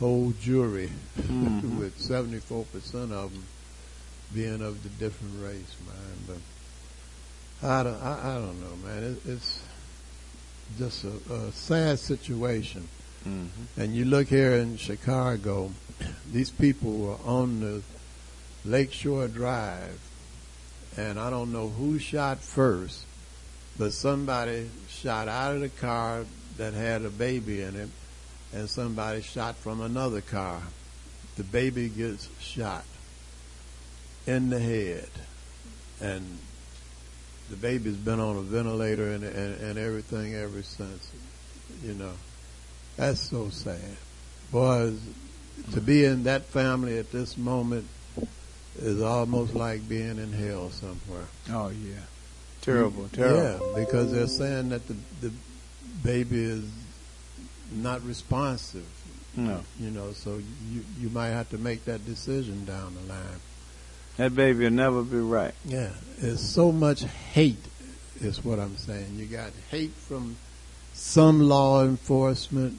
[0.00, 0.90] whole jury
[1.20, 1.78] Mhm.
[1.78, 3.44] with seventy four percent of them
[4.34, 6.16] being of the different race, man.
[7.60, 9.02] But I don't, I, I don't know, man.
[9.24, 9.60] It, it's
[10.78, 12.88] just a, a sad situation.
[13.28, 13.80] Mm-hmm.
[13.80, 15.70] And you look here in Chicago,
[16.32, 17.82] these people were on the
[18.64, 20.00] Lakeshore Drive,
[20.96, 23.04] and I don't know who shot first,
[23.78, 26.24] but somebody shot out of the car
[26.56, 27.88] that had a baby in it,
[28.52, 30.60] and somebody shot from another car.
[31.36, 32.84] The baby gets shot
[34.26, 35.08] in the head,
[36.00, 36.38] and
[37.48, 41.10] the baby's been on a ventilator and, and, and everything ever since.
[41.84, 42.12] You know,
[42.96, 43.96] that's so sad.
[44.52, 45.00] Boys,
[45.72, 47.86] to be in that family at this moment
[48.78, 51.26] is almost like being in hell somewhere.
[51.50, 52.00] Oh yeah.
[52.60, 53.08] Terrible.
[53.12, 53.72] Terrible.
[53.74, 55.32] Yeah, because they're saying that the the
[56.02, 56.64] baby is
[57.72, 58.86] not responsive.
[59.36, 59.60] No.
[59.78, 60.40] You know, so
[60.70, 63.40] you you might have to make that decision down the line.
[64.16, 65.54] That baby will never be right.
[65.64, 67.64] Yeah, it's so much hate,
[68.20, 69.14] is what I'm saying.
[69.16, 70.36] You got hate from
[70.94, 72.76] some law enforcement,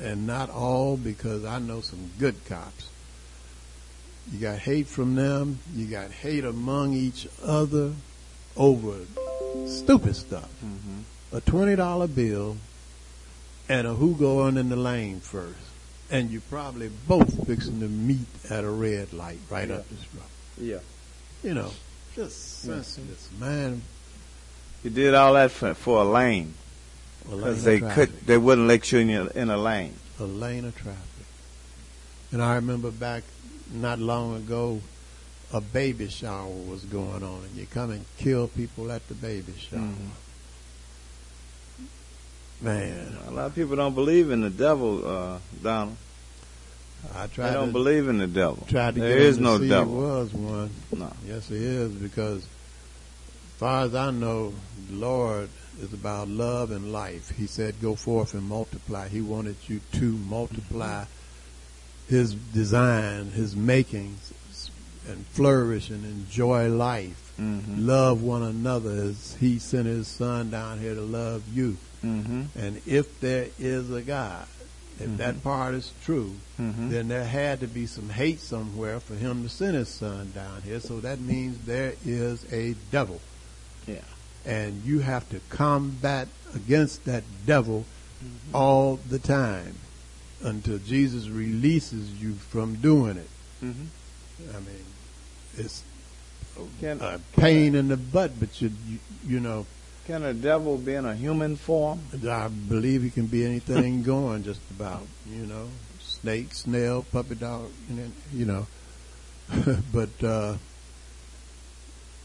[0.00, 2.88] and not all, because I know some good cops.
[4.32, 5.58] You got hate from them.
[5.74, 7.92] You got hate among each other
[8.56, 8.98] over
[9.66, 10.48] stupid stuff.
[10.64, 11.36] Mm-hmm.
[11.36, 12.56] A twenty dollar bill
[13.68, 15.58] and a who going in the lane first,
[16.10, 20.22] and you're probably both fixing to meet at a red light right up the street.
[20.58, 20.78] Yeah.
[21.42, 21.70] You know,
[22.14, 23.82] just senseless, man.
[24.82, 26.54] You did all that for, for a lane.
[27.28, 28.10] Because they traffic.
[28.10, 29.94] could, they wouldn't let you in, your, in a lane.
[30.20, 31.02] a lane of traffic.
[32.30, 33.24] And I remember back
[33.72, 34.80] not long ago,
[35.52, 39.54] a baby shower was going on, and you come and kill people at the baby
[39.58, 39.80] shower.
[39.80, 40.10] Mhm.
[42.60, 45.96] Man, A lot of people don't believe in the devil, uh, Donald.
[47.14, 48.66] I They don't to believe in the devil.
[48.68, 49.94] tried to there get is to no see devil.
[49.94, 50.70] Was one.
[50.92, 51.12] No.
[51.26, 54.54] Yes, it is because, as far as I know,
[54.88, 55.48] the Lord
[55.80, 57.30] is about love and life.
[57.36, 61.04] He said, "Go forth and multiply." He wanted you to multiply
[62.08, 64.32] His design, His makings,
[65.06, 67.32] and flourish and enjoy life.
[67.38, 67.86] Mm-hmm.
[67.86, 71.76] Love one another as He sent His Son down here to love you.
[72.04, 72.42] Mm-hmm.
[72.58, 74.46] And if there is a God,
[74.98, 76.90] if that part is true, Mhm.
[76.90, 80.62] then there had to be some hate somewhere for him to send his son down
[80.62, 80.80] here.
[80.80, 83.20] So that means there is a devil.
[83.86, 83.98] Yeah.
[84.46, 87.84] And you have to combat against that devil
[88.54, 89.74] all the time.
[90.42, 93.28] until Jesus releases you from doing it.
[93.64, 93.86] Mhm.
[94.50, 94.84] I mean,
[95.56, 95.82] it's
[96.78, 99.66] Can- a pain in the butt, but you, you, you know,
[100.06, 102.00] Can a devil be in a human form?
[102.28, 105.02] I believe he can be anything going, just about.
[105.28, 105.68] You know,
[106.00, 107.70] snake, snail, puppy dog,
[108.32, 108.66] you know.
[109.92, 110.56] But uh,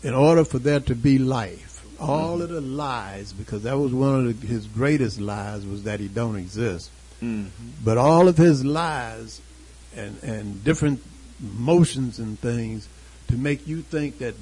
[0.04, 4.28] in order for there to be life, all of the lies, because that was one
[4.28, 6.90] of the, his greatest lies, was that he don't exist.
[7.22, 7.50] Mhm.
[7.84, 9.42] But all of his lies
[9.96, 11.04] and and different
[11.40, 12.88] motions and things
[13.28, 14.36] to make you think that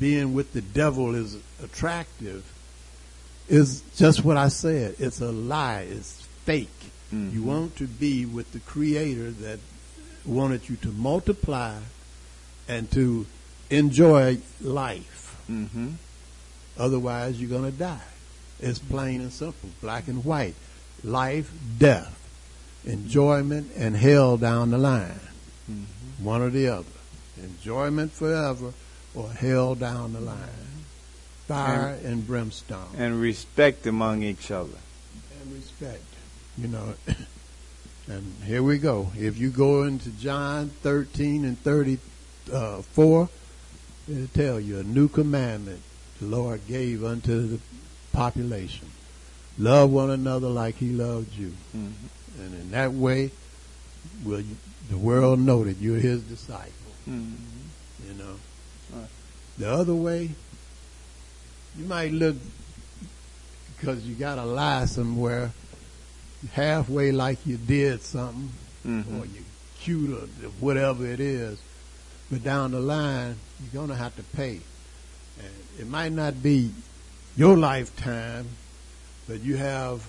[0.00, 2.44] being with the devil is attractive
[3.48, 4.96] is just what I said.
[4.98, 5.86] It's a lie.
[5.88, 6.68] It's fake.
[7.12, 9.60] You want to be with the creator that
[10.26, 11.78] wanted you to multiply
[12.68, 13.26] and to
[13.70, 15.40] enjoy life.
[15.48, 15.92] Mm-hmm.
[16.76, 18.00] Otherwise, you're going to die.
[18.60, 20.56] It's plain and simple, black and white.
[21.04, 22.12] Life, death,
[22.84, 25.20] enjoyment, and hell down the line.
[26.18, 26.84] One or the other.
[27.42, 28.72] Enjoyment forever
[29.14, 30.36] or hell down the line.
[31.46, 32.88] Fire and, brimstone.
[32.98, 34.78] And respect among each other.
[35.40, 36.02] And respect.
[36.58, 36.94] You know,
[38.08, 39.12] and here we go.
[39.16, 43.28] If you go into John 13 and 34,
[44.08, 45.82] it'll tell you a new commandment
[46.20, 47.60] the Lord gave unto the
[48.12, 48.90] population.
[49.58, 51.52] Love one another like he loved you.
[51.76, 51.92] Mhm.
[52.40, 53.30] And in that way,
[54.24, 54.56] will you,
[54.90, 56.72] the world know that you're his disciple.
[57.08, 57.36] Mhm.
[58.06, 58.36] You know.
[58.94, 59.08] Right.
[59.58, 60.30] The other way,
[61.78, 62.36] you might look
[63.76, 65.52] because you got to lie somewhere
[66.52, 68.50] halfway like you did something
[68.86, 69.20] Mhm.
[69.20, 69.44] or you
[69.80, 70.26] cute or
[70.60, 71.58] whatever it is.
[72.30, 74.60] But down the line, you're going to have to pay.
[75.38, 76.70] And it might not be
[77.36, 78.46] your lifetime,
[79.28, 80.02] but you have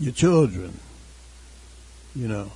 [0.00, 0.78] your children.
[2.14, 2.52] You know,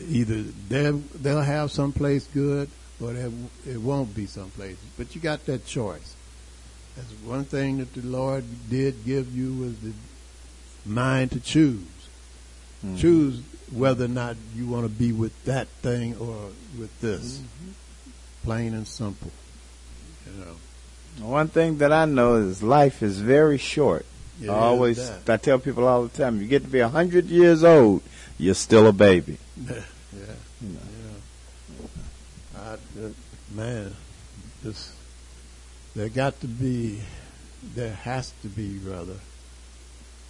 [0.00, 2.68] either they'll, they'll have someplace good
[3.00, 3.30] or they,
[3.70, 4.76] it won't be someplace.
[4.96, 6.14] But you got that choice.
[6.96, 9.92] That's one thing that the Lord did give you was the
[10.86, 11.80] mind to choose.
[12.84, 12.98] Mhm.
[13.00, 13.40] Choose
[13.72, 17.40] whether or not you want to be with that thing or with this.
[18.44, 19.32] Plain and simple.
[20.26, 21.26] You know.
[21.26, 24.04] One thing that I know is life is very short.
[24.42, 25.30] It I always, that.
[25.30, 28.02] I tell people all the time, you get to be a hundred years old,
[28.36, 29.38] you're still a baby.
[29.66, 29.80] yeah.
[30.60, 30.78] Yeah.
[32.56, 33.08] I, uh,
[33.54, 33.94] man,
[34.62, 34.92] this,
[35.94, 37.00] there got to be,
[37.74, 39.16] there has to be rather,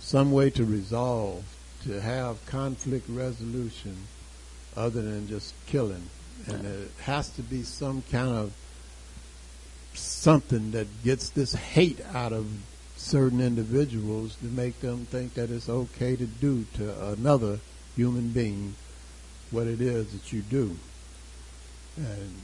[0.01, 1.45] some way to resolve,
[1.85, 3.97] to have conflict resolution
[4.77, 6.09] other than just killing.
[6.47, 8.53] And it has to be some kind of
[9.95, 12.47] something that gets this hate out of
[12.97, 17.61] certain individuals to make them think that it's okay to do to another
[17.97, 18.75] human being
[19.51, 20.77] what it is that you do.
[21.97, 22.35] And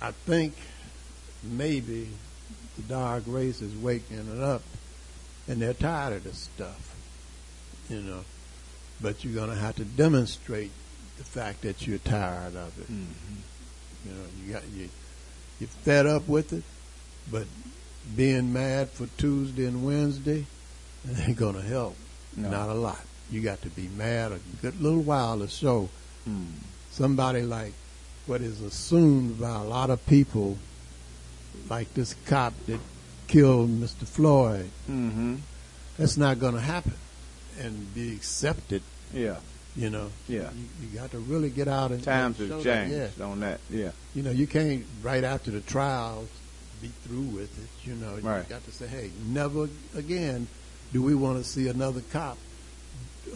[0.00, 0.54] I think
[1.42, 2.08] maybe
[2.76, 4.62] the dark race is waking it up
[5.48, 6.94] and they're tired of this stuff,
[7.88, 8.20] you know.
[9.00, 10.70] But you're going to have to demonstrate
[11.18, 12.88] the fact that you're tired of it.
[12.88, 14.88] You know, you got you
[15.60, 16.62] you're fed up with it,
[17.30, 17.46] but
[18.16, 20.46] being mad for Tuesday and Wednesday
[21.26, 21.96] ain't going to help.
[22.36, 22.48] No.
[22.50, 23.00] Not a lot.
[23.30, 25.88] You got to be mad a good little while to show
[26.24, 26.44] Hmm.
[26.92, 27.72] somebody like
[28.26, 30.56] what is assumed by a lot of people,
[31.68, 32.80] like this cop that
[33.28, 34.06] killed Mr.
[34.06, 34.70] Floyd.
[34.90, 35.36] Mm-hmm.
[35.98, 36.94] That's not going to happen
[37.60, 38.82] and be accepted.
[39.14, 39.36] Yeah.
[39.76, 40.10] You know.
[40.28, 40.50] Yeah.
[40.54, 43.24] You, you got to really get out and Times and have that, changed yeah.
[43.24, 43.60] on that.
[43.70, 43.90] Yeah.
[44.14, 46.26] You know, you can't right after the trial
[46.80, 47.88] be through with it.
[47.88, 48.48] You know, you Right.
[48.48, 50.46] got to say, hey, never again
[50.92, 52.36] do we want to see another cop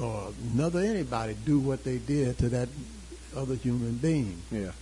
[0.01, 2.69] or another anybody do what they did to that
[3.35, 4.43] other human being.
[4.51, 4.73] Yeah.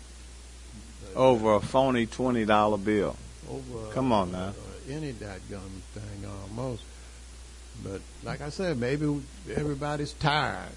[1.14, 3.16] Over a phony twenty dollar bill.
[3.51, 4.49] Over Come on now.
[4.49, 4.53] uh,
[4.90, 5.61] any dadgum
[5.95, 6.82] thing almost.
[7.82, 9.20] But like I said, maybe
[9.55, 10.68] everybody's tired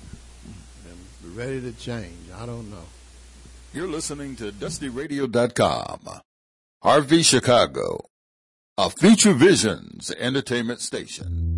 [0.90, 2.30] and ready to change.
[2.36, 2.86] I don't know.
[3.74, 6.00] You're listening to DustyRadio.com.
[6.84, 8.06] RV Chicago,
[8.78, 11.54] a Future Visions entertainment station.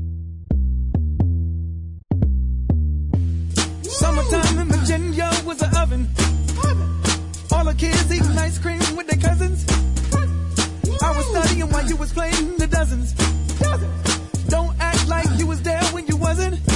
[3.84, 6.08] Summertime in Virginia was an oven.
[7.52, 9.66] All the kids eating ice cream with their cousins.
[11.02, 13.14] I was studying while you was playing the dozens.
[14.50, 16.69] Don't act like you was there when you wasn't.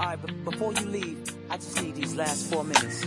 [0.00, 1.18] Alright, but before you leave,
[1.50, 3.04] I just need these last four minutes.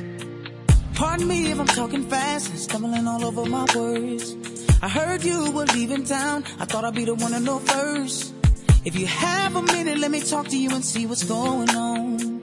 [0.94, 4.36] Pardon me if I'm talking fast and stumbling all over my words.
[4.82, 6.44] I heard you were leaving town.
[6.60, 8.34] I thought I'd be the one to know first.
[8.84, 12.42] If you have a minute, let me talk to you and see what's going on.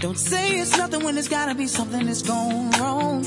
[0.00, 3.26] Don't say it's nothing when there's gotta be something that's gone wrong.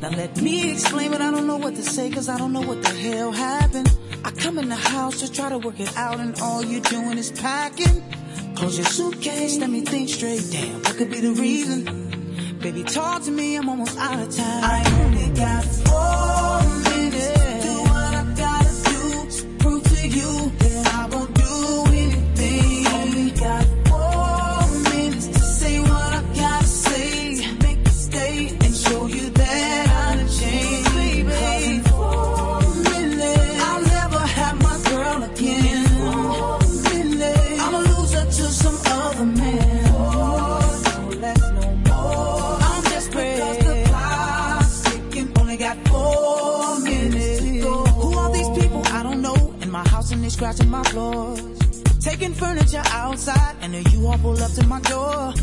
[0.00, 2.62] Now let me explain, but I don't know what to say, cause I don't know
[2.62, 3.94] what the hell happened.
[4.24, 7.18] I come in the house to try to work it out, and all you're doing
[7.18, 8.02] is packing.
[8.58, 10.42] Close your suitcase, let me think straight.
[10.50, 12.58] Damn, what could be the reason?
[12.58, 14.64] Baby, talk to me, I'm almost out of time.
[14.64, 16.37] I only got four
[50.48, 51.82] scratching my floors.
[52.00, 55.34] Taking furniture outside and you all pull up to my door.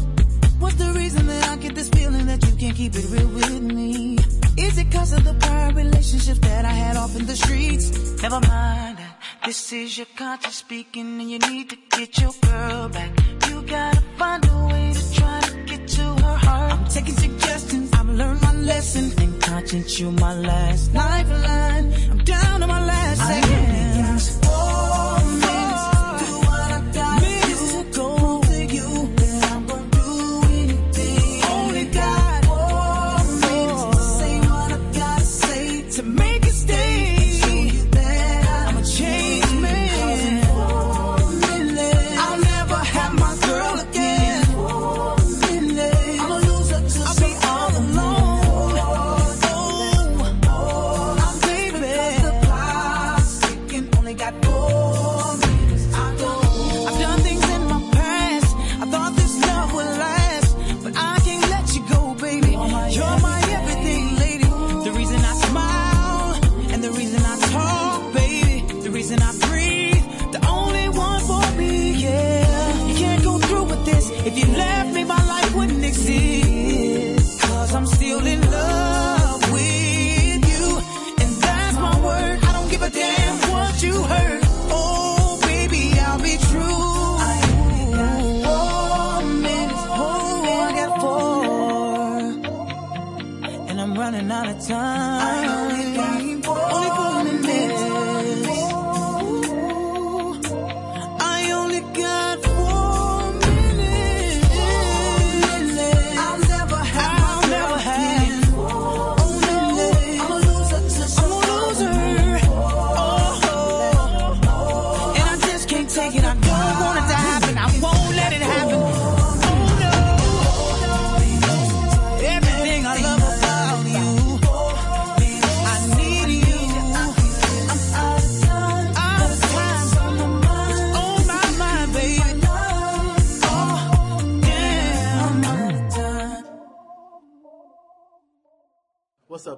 [0.57, 3.61] What's the reason that I get this feeling that you can't keep it real with
[3.61, 4.17] me?
[4.57, 7.85] Is it cause of the prior relationships that I had off in the streets?
[8.23, 8.97] Never mind.
[9.45, 13.11] This is your conscience speaking and you need to get your girl back.
[13.47, 16.73] You gotta find a way to try to get to her heart.
[16.73, 19.11] I'm taking suggestions, I've learned my lesson.
[19.21, 21.93] And conscience, you my last lifeline.
[22.11, 23.64] I'm down to my last seconds.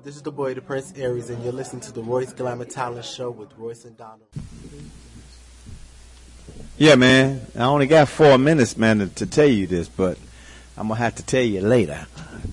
[0.08, 3.04] This is the boy, the Prince Aries, and you're listening to the Royce Glamour Talent
[3.04, 4.30] Show with Royce and Donald.
[6.78, 7.46] Yeah, man.
[7.54, 10.18] I only got four minutes, man, to, to tell you this, but
[10.78, 12.08] I'm gonna have to tell you later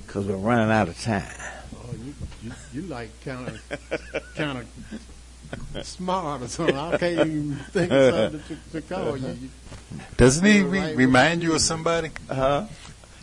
[0.04, 1.30] because we're running out of time.
[1.76, 4.66] Oh, you, you, you like kind of kind
[5.76, 6.76] of smart or something.
[6.76, 9.28] I can't even think of something to, to call you.
[9.28, 9.50] you
[10.16, 12.10] Doesn't he re- right remind you of somebody?
[12.28, 12.66] Uh-huh.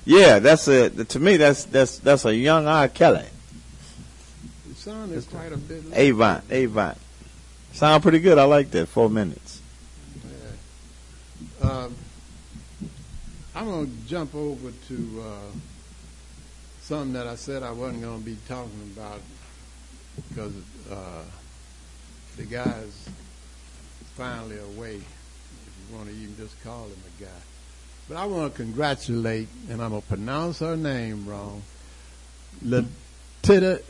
[0.06, 2.88] Yeah, that's a to me that's that's that's a young R.
[2.88, 3.26] Kelly.
[4.82, 5.84] Sounded quite a bit.
[5.94, 6.98] Avant, Avant.
[7.74, 8.40] Sound pretty good.
[8.40, 8.88] I like that.
[8.88, 9.62] Four minutes.
[11.62, 11.96] Um,
[13.54, 15.52] I'm going to jump over to uh,
[16.82, 19.22] something that I said I wasn't going to be talking about
[20.30, 20.54] because
[20.92, 21.26] uh,
[22.38, 23.08] the guy's
[24.16, 27.30] finally away, if you want to even just call him a guy.
[28.10, 31.62] But I want to congratulate, and I'm going to pronounce her name wrong,
[32.64, 33.84] Latita,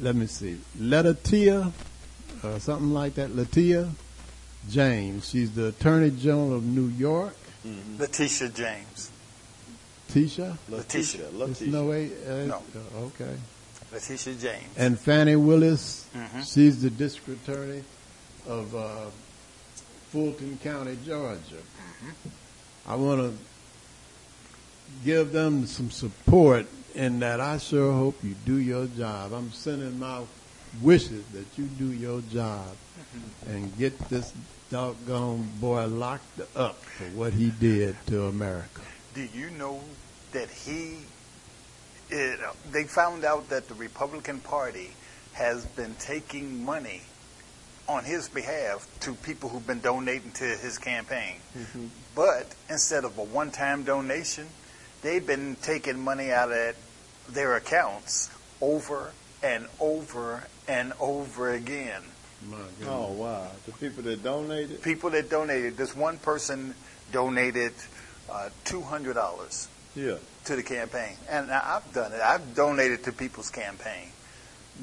[0.00, 1.72] let me see, Letitia,
[2.42, 3.90] uh, something like that, Letitia
[4.70, 5.28] James.
[5.28, 7.36] She's the Attorney General of New York.
[7.98, 9.10] Letitia James.
[10.10, 10.56] Tisha?
[10.68, 11.26] Letitia.
[11.32, 12.10] There's no way.
[12.26, 12.62] Uh, No.
[12.94, 13.34] uh, okay.
[13.92, 14.64] Letitia James.
[14.76, 16.06] And Fani Willis.
[16.14, 16.52] Mhm.
[16.52, 17.82] She's the District Attorney
[18.46, 19.06] of uh,
[20.10, 21.38] Fulton County, Georgia.
[21.56, 22.28] Mm-hmm.
[22.86, 23.38] I want to
[25.04, 29.32] give them some support in that I sure hope you do your job.
[29.32, 30.22] I'm sending my
[30.82, 32.76] wishes that you do your job
[33.46, 34.32] and get this
[34.70, 38.80] doggone boy locked up for what he did to America.
[39.14, 39.80] Do you know
[40.32, 40.98] that he?
[42.10, 44.90] It, uh, they found out that the Republican Party
[45.32, 47.02] has been taking money
[47.88, 51.36] on his behalf to people who've been donating to his campaign.
[52.14, 54.48] But instead of a one-time donation,
[55.02, 56.76] they've been taking money out of
[57.28, 58.30] their accounts
[58.60, 62.02] over and over and over again.
[62.86, 63.48] Oh wow!
[63.66, 64.82] The people that donated.
[64.82, 65.76] People that donated.
[65.76, 66.74] This one person
[67.12, 67.72] donated
[68.30, 70.16] uh, two hundred dollars Yeah.
[70.44, 72.20] to the campaign, and I- I've done it.
[72.20, 74.08] I've donated to people's campaign,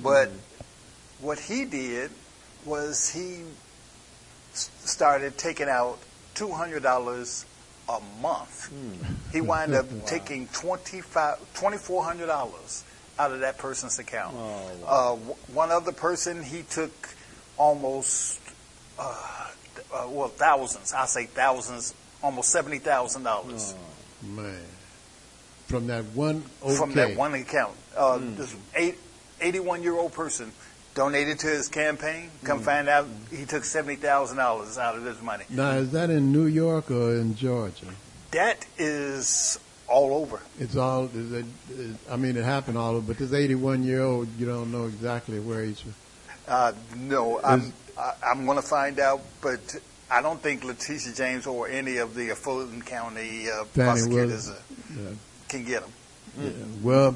[0.02, 0.30] but
[1.20, 2.10] what he did
[2.66, 3.44] was he
[4.54, 6.00] started taking out
[6.34, 7.46] two hundred dollars
[7.90, 8.72] a month.
[9.32, 12.84] He wound up taking twenty four hundred dollars
[13.20, 14.36] out of that person's account.
[14.88, 15.16] uh,
[15.54, 16.92] one other person, he took
[17.58, 18.40] almost
[18.98, 19.48] uh,
[19.94, 20.94] uh, well thousands.
[20.94, 21.94] I say thousands,
[22.24, 23.76] almost seventy thousand dollars
[24.24, 24.62] Man.
[25.68, 26.76] From that one okay.
[26.76, 27.76] from that one account.
[27.96, 28.98] Uh, This eight,
[29.42, 30.52] 81 year old person
[30.94, 32.30] donated to his campaign.
[32.44, 35.46] Come find out he took seventy thousand dollars out of his money.
[35.50, 37.88] Now, is that in New York or in Georgia?
[38.32, 40.40] That is all over.
[40.60, 41.06] It's all.
[41.14, 43.08] Is it, is- I mean, it happened all over.
[43.08, 45.84] But this 81 year old, you don't know exactly where he's.
[46.48, 49.60] Uh, no, I'm I, I'm going to find out, but
[50.10, 54.56] I don't think Letitia James or any of the Fulton County uh, prosecutors uh,
[54.98, 55.10] Yeah.
[55.50, 55.92] can get him.
[56.40, 56.50] Yeah.
[56.82, 57.16] Well,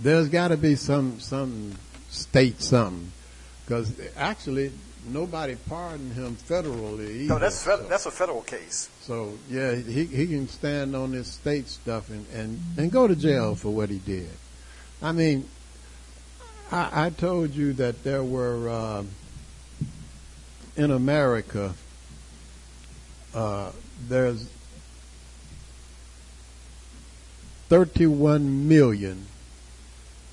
[0.00, 1.72] there's got to be some some
[2.12, 3.10] state something,
[3.64, 4.70] because actually
[5.08, 7.26] nobody pardoned him federally.
[7.26, 7.38] No, either.
[7.38, 8.90] that's fed- that's a federal case.
[9.00, 13.16] So yeah, he he can stand on this state stuff and and and go to
[13.16, 14.30] jail for what he did.
[15.00, 15.48] I mean,
[16.70, 19.04] I, I told you that there were uh,
[20.76, 21.74] in America.
[23.34, 23.72] Uh,
[24.08, 24.46] there's
[27.70, 29.26] 31 million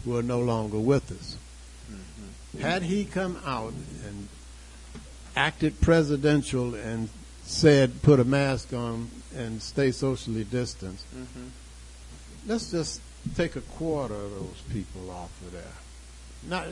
[0.04, 1.36] who are no longer with us.
[1.90, 2.60] Mm-hmm.
[2.60, 3.74] Had he come out
[4.04, 4.28] and
[5.36, 7.08] acted presidential and
[7.48, 11.48] said, put a mask on and stay socially distanced, Mhm.
[12.46, 13.00] let's just
[13.36, 15.72] take a quarter of those people off of there.
[16.46, 16.66] Not,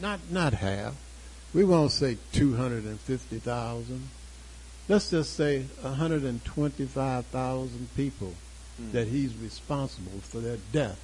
[0.00, 0.94] not, not half.
[1.52, 4.08] We won't say 250,000.
[4.88, 8.34] Let's just say 125,000 people
[8.80, 8.92] Mm.
[8.92, 10.98] that he's responsible for their death,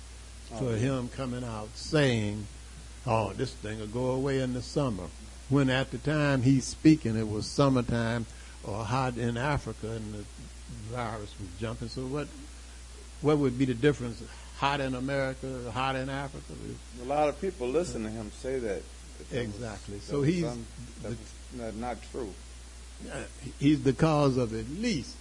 [0.49, 2.47] for Oh, him coming out saying,
[3.07, 5.09] oh, this thing will go away in the summer.
[5.51, 8.25] When at the time he's speaking, it was summertime
[8.65, 10.25] or hot in Africa and the
[10.95, 11.89] virus was jumping.
[11.89, 12.29] So what,
[13.23, 14.23] what would be the difference?
[14.59, 16.53] Hot in America, hot in Africa?
[17.01, 18.83] A lot of people listen to him say that.
[19.19, 20.01] that there was- Exactly.
[20.01, 20.67] So he's some-
[21.03, 21.17] that
[21.57, 22.33] not, not true.
[23.61, 25.15] He's the cause of at least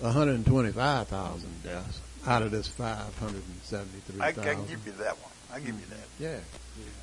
[0.00, 4.22] 125,000 deaths out of this I, 573,000.
[4.22, 5.30] I can give you that one.
[5.52, 6.06] I give you that.
[6.18, 6.38] Yeah.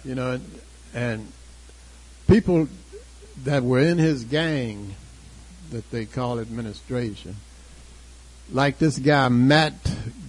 [0.04, 0.62] You know, and,
[0.94, 1.32] and
[2.28, 2.68] people
[3.44, 4.96] that were in his gang
[5.72, 7.36] that they call administration,
[8.52, 9.74] like this guy Matt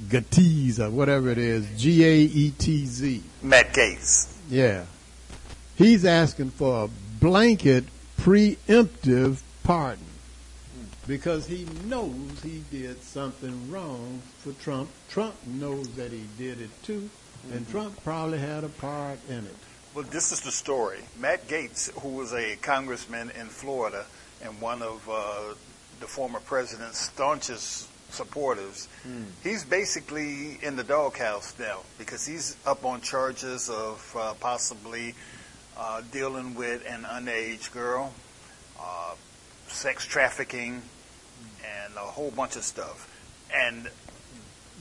[0.08, 3.22] Gaetz or whatever it is, G A E T Z.
[3.42, 4.36] Matt Gaetz.
[4.48, 4.84] Yeah.
[5.76, 6.88] He's asking for a
[7.20, 7.84] blanket
[8.20, 10.04] preemptive pardon
[11.06, 14.90] because he knows he did something wrong for Trump.
[15.08, 17.10] Trump knows that he did it too,
[17.50, 17.72] and mm-hmm.
[17.72, 19.56] Trump probably had a part in it.
[19.94, 21.00] Well, this is the story.
[21.18, 24.06] Matt Gaetz, who was a congressman in Florida
[24.42, 25.54] and one of uh,
[26.00, 28.88] the former president's staunchest supporters,
[29.42, 35.14] he's basically in the doghouse now because he's up on charges of uh, possibly
[35.78, 38.12] uh, dealing with an underage girl,
[38.80, 39.14] uh,
[39.68, 40.82] sex trafficking,
[41.64, 43.08] and a whole bunch of stuff.
[43.54, 43.88] And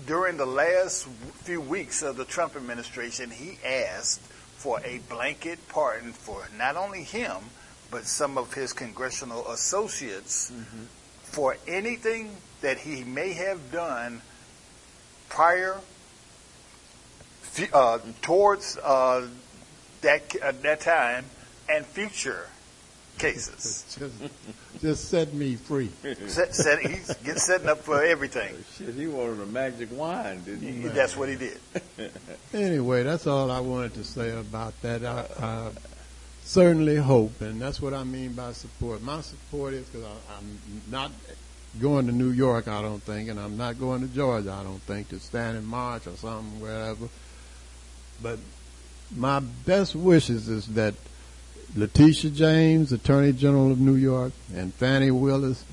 [0.05, 1.07] during the last
[1.43, 4.21] few weeks of the Trump administration, he asked
[4.57, 7.37] for a blanket pardon for not only him,
[7.91, 10.51] but some of his congressional associates
[11.23, 14.21] for anything that he may have done
[15.29, 15.77] prior
[17.73, 19.27] uh, towards uh,
[20.01, 21.25] that uh, that time
[21.69, 22.47] and future
[23.17, 23.85] cases.
[23.99, 24.33] Just,
[24.81, 25.91] just set me free.
[26.27, 28.55] set, set, he's get setting up for everything.
[28.77, 30.87] Shit, he wanted a magic wine, didn't he?
[30.87, 31.59] That's what he did.
[32.53, 35.05] Anyway, that's all I wanted to say about that.
[35.05, 35.71] I, I
[36.51, 39.01] certainly hope, and that's what I mean by support.
[39.01, 40.05] My support is because
[40.37, 40.59] I'm
[40.91, 41.09] not
[41.79, 44.81] going to New York, I don't think, and I'm not going to Georgia, I don't
[44.81, 47.07] think, to stand in march or something, wherever.
[48.21, 48.39] But
[49.15, 50.93] my best wishes is that
[51.77, 55.63] Letitia James, Attorney General of New York, and Fani Willis,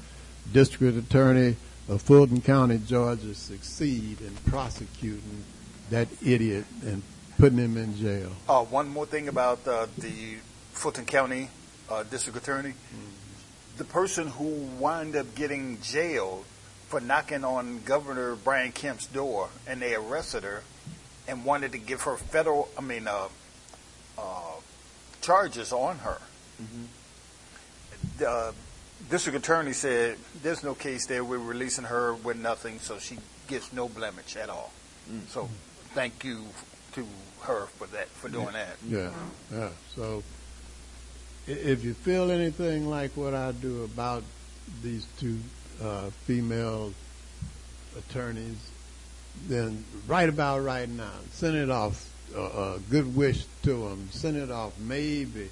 [0.52, 1.56] District Attorney
[1.88, 5.42] of Fulton County, Georgia, succeed in prosecuting
[5.90, 7.02] that idiot and
[7.36, 8.30] putting him in jail.
[8.48, 10.36] Uh, one more thing about uh, the
[10.78, 11.50] Fulton County
[11.90, 12.74] uh, District Attorney.
[13.78, 14.48] The person who
[14.78, 16.44] wound up getting jailed
[16.88, 20.62] for knocking on Governor Brian Kemp's door, and they arrested her
[21.26, 23.28] and wanted to give her federal, I mean, uh,
[24.16, 24.22] uh,
[25.20, 26.18] charges on her.
[28.18, 28.52] The uh,
[29.10, 31.24] district attorney said there's no case there.
[31.24, 33.18] We're releasing her with nothing, so she
[33.48, 34.72] gets no blemish at all.
[35.28, 35.48] So,
[35.94, 36.44] thank you
[36.94, 37.06] to
[37.42, 38.76] her for that, for doing that.
[38.88, 39.10] Yeah,
[39.52, 39.68] yeah.
[39.94, 40.22] So
[41.48, 44.22] if you feel anything like what I do about
[44.82, 45.38] these two
[45.82, 46.92] uh, female
[47.96, 48.58] attorneys,
[49.46, 52.04] then right about right now, send it off.
[52.34, 54.08] A uh, uh, good wish to them.
[54.10, 54.78] Send it off.
[54.78, 55.48] Maybe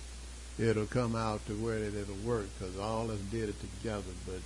[0.58, 4.02] it'll come out to where it, it'll work because all us did it together.
[4.26, 4.40] But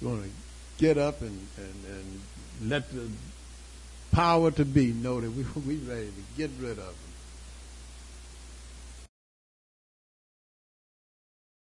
[0.00, 0.30] you want to
[0.78, 2.20] get up and, and, and
[2.68, 3.08] let the
[4.10, 6.94] power to be know that we we ready to get rid of.
[6.94, 7.00] Raise up,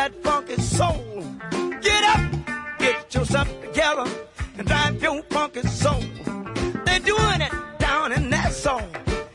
[0.00, 1.24] that funky soul.
[1.82, 2.20] Get up,
[2.78, 4.06] get yourself together,
[4.56, 6.02] and drive your funky soul.
[6.86, 8.88] They doin' it down in that song,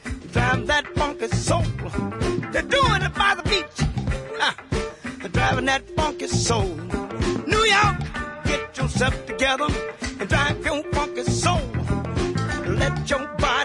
[0.06, 2.25] and drive that funky soul.
[2.70, 3.78] Doing it by the beach.
[5.20, 6.76] They're driving that funky soul.
[7.48, 7.98] New York,
[8.46, 9.68] get yourself together
[10.20, 11.62] and drive your funky soul.
[12.66, 13.65] Let your body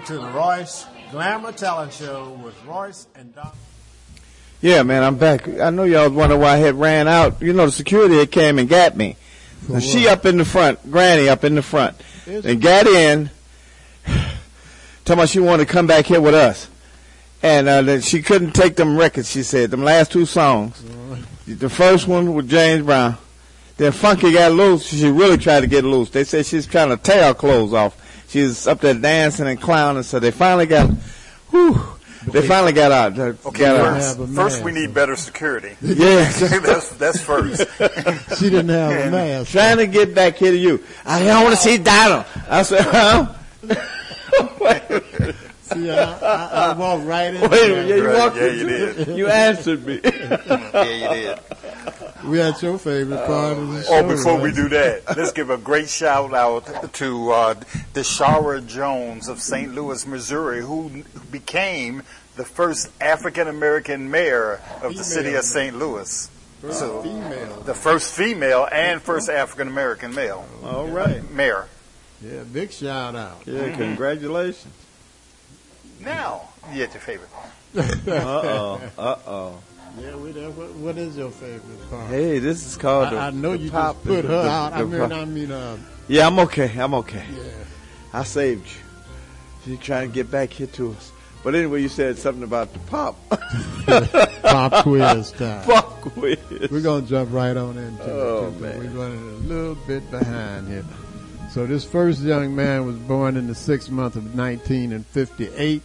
[0.00, 3.54] listening to the Royce Glamour Talent Show with Royce and Donald.
[4.60, 5.48] Yeah, man, I'm back.
[5.48, 7.40] I know y'all was wondering why I had ran out.
[7.40, 9.16] You know, the security had came and got me.
[9.68, 11.96] Now, she up in the front, Granny up in the front,
[12.26, 13.30] Is and got in.
[14.06, 14.32] Talking
[15.06, 16.68] about she wanted to come back here with us,
[17.42, 19.30] and uh, that she couldn't take them records.
[19.30, 20.82] She said them last two songs.
[21.46, 23.16] The first one with James Brown.
[23.76, 24.86] Then Funky got loose.
[24.86, 26.10] She really tried to get loose.
[26.10, 27.96] They said she's trying to tear her clothes off.
[28.30, 30.02] She was up there dancing and clowning.
[30.04, 30.88] So they finally got,
[31.50, 31.80] whew,
[32.28, 33.18] they finally got out.
[33.18, 34.16] uh, Okay, got out.
[34.16, 35.76] first, first we need better security.
[35.82, 36.30] Yeah.
[36.30, 37.66] that's that's first.
[38.38, 39.50] She didn't have a mask.
[39.52, 40.82] Trying to get back here to you.
[41.04, 42.24] I don't want to see Donald.
[42.48, 43.34] I said, huh?
[45.72, 47.48] See, I, I, I walked right in.
[47.50, 47.68] Wait.
[47.88, 49.08] Yeah, you Right, walked yeah, you did.
[49.16, 50.00] You answered me.
[50.04, 51.38] yeah, you did.
[52.24, 53.94] We had your favorite part of the show.
[53.94, 57.54] Oh, before we do that, let's give a great shout out to uh,
[57.94, 59.74] Tishaura Jones of St.
[59.74, 62.02] Louis, Missouri, who became
[62.36, 65.76] the first African American mayor of the city of St.
[65.76, 66.30] Louis.
[66.60, 67.60] First female.
[67.62, 70.46] The first female and first African American male.
[70.62, 71.28] All right.
[71.30, 71.68] Mayor.
[72.22, 73.42] Yeah, big shout out.
[73.46, 74.74] Yeah, congratulations.
[76.00, 77.30] Now, you get your favorite.
[77.76, 78.80] Uh-oh.
[78.98, 79.58] Uh-oh.
[79.98, 80.50] Yeah, we there.
[80.50, 82.08] What, what is your favorite part?
[82.10, 84.48] Hey, this is called I, the- I know the you pop- just put her the-
[84.48, 84.72] out.
[84.72, 85.12] I mean.
[85.12, 85.76] I mean, uh,
[86.08, 86.70] Yeah, I'm okay.
[86.78, 87.24] I'm okay.
[87.34, 87.42] yeah.
[88.12, 88.72] I saved you.
[89.64, 91.12] She's trying to get back here to us.
[91.42, 93.16] But anyway, you said something about the pop.
[94.42, 95.64] Pop quiz time.
[95.64, 96.38] Pop quiz.
[96.70, 98.60] We're gonna jump right on into Oh, it.
[98.60, 98.78] man.
[98.78, 100.84] We're running a little bit behind here.
[101.50, 105.82] So this first young man was born in the sixth month of 1958,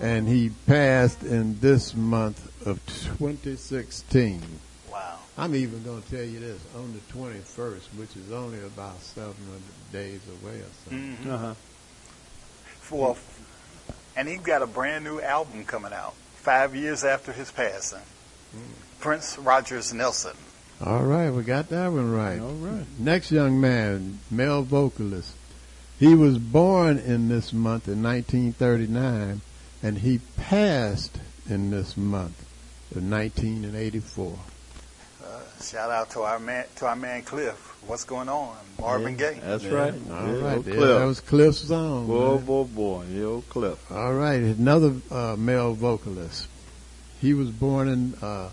[0.00, 2.84] and he passed in this month of
[3.18, 4.42] 2016.
[4.90, 5.18] Wow.
[5.36, 9.34] I'm even gonna tell you this on the 21st, which is only about 700
[9.92, 11.18] days away or something.
[11.24, 11.30] Mhm.
[11.32, 11.54] Uh-huh.
[12.80, 13.16] For,
[14.16, 18.00] and he got a brand new album coming out five years after his passing.
[19.00, 20.36] Prince Rogers Nelson.
[20.84, 22.40] All right, we got that one right.
[22.40, 22.86] All right.
[22.98, 25.32] Next young man, male vocalist.
[25.98, 29.40] He was born in this month in 1939,
[29.82, 31.18] and he passed
[31.48, 32.44] in this month
[32.96, 34.38] of 1984.
[35.22, 37.56] Uh, shout out to our man, to our man Cliff.
[37.86, 39.38] What's going on, Marvin Gaye?
[39.42, 39.70] That's Yeah.
[39.72, 39.94] right.
[40.10, 40.76] All Yeah, right, Cliff.
[40.80, 42.06] that was Cliff's song.
[42.06, 42.44] Boy, man.
[42.44, 43.04] boy, boy.
[43.10, 43.90] Yeah, old Cliff.
[43.90, 46.48] All right, another uh, male vocalist.
[47.20, 48.50] He was born in uh,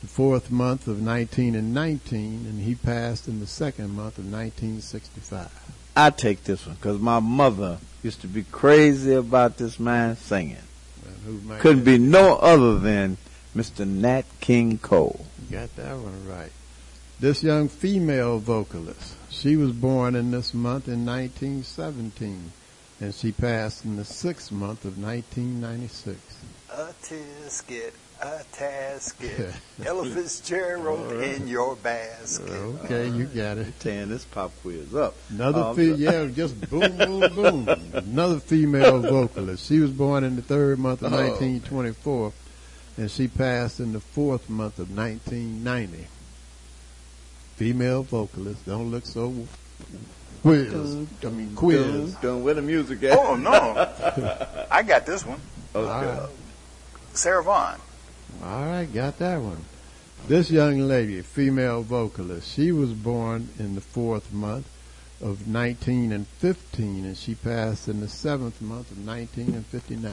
[0.00, 5.48] the fourth month of 1919, and he passed in the second month of 1965.
[5.96, 10.56] I take this one because my mother used to be crazy about this man singing.
[11.26, 13.16] Who Couldn't be no other than
[13.56, 13.86] Mr.
[13.86, 15.26] Nat King Cole.
[15.50, 16.52] Got that one right.
[17.20, 22.52] This young female vocalist, she was born in this month in 1917,
[23.00, 26.16] and she passed in the sixth month of 1996.
[26.70, 27.92] A tisket,
[28.22, 29.52] a tasket,
[29.84, 32.50] Ella Fitzgerald in your basket.
[32.84, 33.80] Okay, you got it.
[33.80, 35.16] Tearing this pop quiz up.
[35.30, 37.68] Another Um, fe- yeah, just boom, boom, boom.
[37.94, 39.66] Another female vocalist.
[39.66, 41.16] She was born in the third month of Oh.
[41.16, 42.32] 1924,
[42.98, 46.08] and she passed in the fourth month of 1990.
[47.56, 48.66] Female vocalist.
[48.66, 49.32] Don't look so
[50.42, 51.06] quiz.
[51.24, 52.12] I mean quiz.
[52.14, 53.16] Dun, dun, where the music at?
[53.16, 53.50] Oh no,
[54.70, 55.40] I got this one.
[55.74, 55.88] Okay.
[55.88, 56.28] All right.
[57.14, 57.80] Sarah Vaughan.
[58.42, 59.64] All right, got that one.
[60.26, 64.68] This young lady, female vocalist, she was born in the fourth month
[65.20, 70.12] of 1915, and she passed in the seventh month of 1959.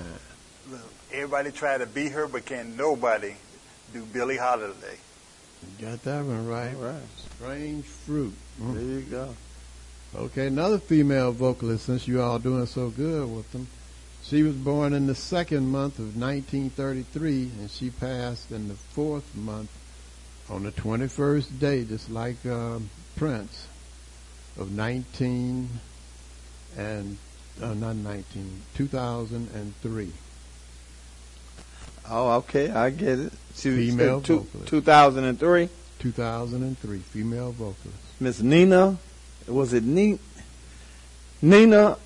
[1.11, 3.35] Everybody try to beat her, but can nobody
[3.93, 4.97] do Billie Holiday?
[5.79, 6.75] Got that one right.
[6.75, 7.01] All right.
[7.37, 8.33] Strange fruit.
[8.61, 8.73] Mm.
[8.73, 9.35] There you go.
[10.15, 13.67] Okay, another female vocalist, since you all doing so good with them.
[14.23, 19.35] She was born in the second month of 1933, and she passed in the fourth
[19.35, 19.69] month
[20.49, 23.67] on the 21st day, just like um, Prince,
[24.57, 25.69] of 19
[26.77, 27.17] and,
[27.61, 30.11] uh, not 19, 2003.
[32.09, 32.69] Oh, okay.
[32.69, 33.33] I get it.
[33.55, 34.69] She was Female two, vocalist.
[34.69, 35.69] 2003.
[35.99, 37.97] 2003, female vocalist.
[38.19, 38.97] Miss Nina,
[39.47, 40.19] was it Nina?
[41.41, 41.97] Nina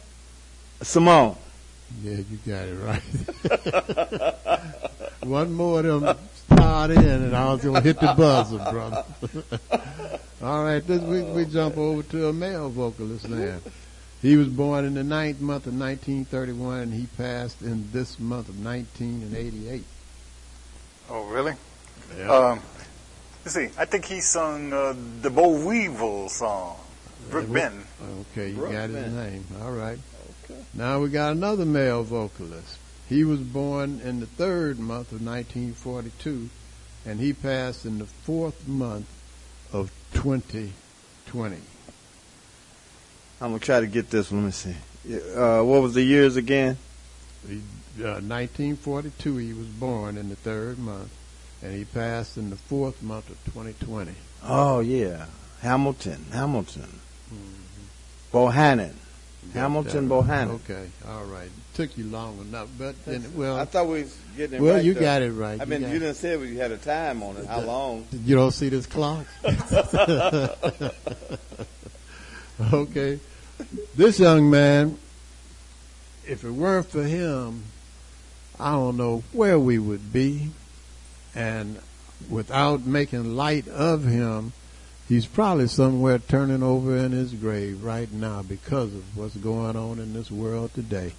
[0.82, 1.36] Simone.
[2.04, 3.02] Yeah, you got it right.
[5.24, 9.04] One more of them start in, and I was gonna hit the buzzer, brother.
[10.42, 13.58] All right, this week we jump over to a male vocalist now.
[14.22, 18.50] He was born in the ninth month of 1931, and he passed in this month
[18.50, 19.84] of 1988.
[21.10, 21.54] Oh, really?
[22.18, 22.30] Yeah.
[22.32, 22.62] Um,
[23.46, 23.70] let's see.
[23.78, 26.78] I think he sung uh, the Bo Weevil song.
[27.30, 27.86] Brook Benton.
[28.32, 29.16] Okay, you Brook got his Benton.
[29.16, 29.46] name.
[29.62, 30.00] All right.
[30.46, 30.60] Okay.
[30.74, 32.78] Now we got another male vocalist.
[33.08, 36.50] He was born in the third month of 1942,
[37.06, 39.08] and he passed in the fourth month
[39.72, 41.58] of 2020.
[43.42, 44.42] I'm gonna try to get this one.
[44.44, 44.76] Let me see.
[45.36, 46.78] Uh, what was the years again?
[47.48, 47.58] He,
[48.04, 51.10] uh, 1942, he was born in the third month,
[51.64, 54.12] and he passed in the fourth month of 2020.
[54.44, 55.26] Oh yeah,
[55.62, 57.00] Hamilton, Hamilton,
[58.34, 58.94] Bohannon,
[59.54, 60.26] Hamilton Got.
[60.26, 60.50] Bohannon.
[60.56, 61.50] Okay, all right.
[61.76, 64.84] Took you long enough, but then, well, I thought we was getting it well, right.
[64.84, 65.00] you though.
[65.00, 65.62] got it right.
[65.62, 67.46] I You mean, got you didn't say we had a time on it.
[67.46, 68.06] How long?
[68.12, 69.26] You don't see this clock?
[72.74, 73.20] okay.
[73.96, 74.98] This young man,
[76.26, 77.64] if it weren't for him,
[78.60, 80.52] I don't know where we would be.
[81.36, 81.80] And
[82.30, 84.54] without making light of him,
[85.08, 90.00] he's probably somewhere turning over in his grave right now because of what's going on
[90.00, 91.14] in this world today.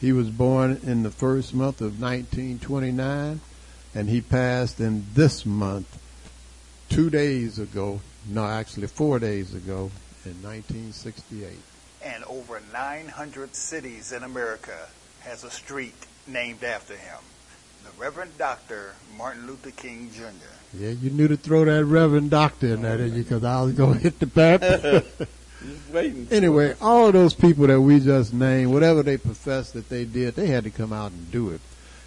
[0.00, 3.40] He was born in the first month of 1929,
[3.94, 5.98] and he passed in this month
[6.88, 9.90] two days ago, no, actually four days ago,
[10.24, 11.58] in 1968.
[12.04, 14.88] And over 900 cities in America
[15.20, 15.94] has a street
[16.26, 17.18] named after him.
[17.84, 18.92] The Reverend Dr.
[19.16, 20.22] Martin Luther King Jr.
[20.76, 23.22] Yeah, you knew to throw that Reverend Doctor in there, didn't you?
[23.22, 24.60] Because I was going to hit the bat.
[24.60, 25.28] Just
[25.92, 26.28] waiting.
[26.30, 30.34] anyway, all of those people that we just named, whatever they professed that they did,
[30.34, 31.60] they had to come out and do it.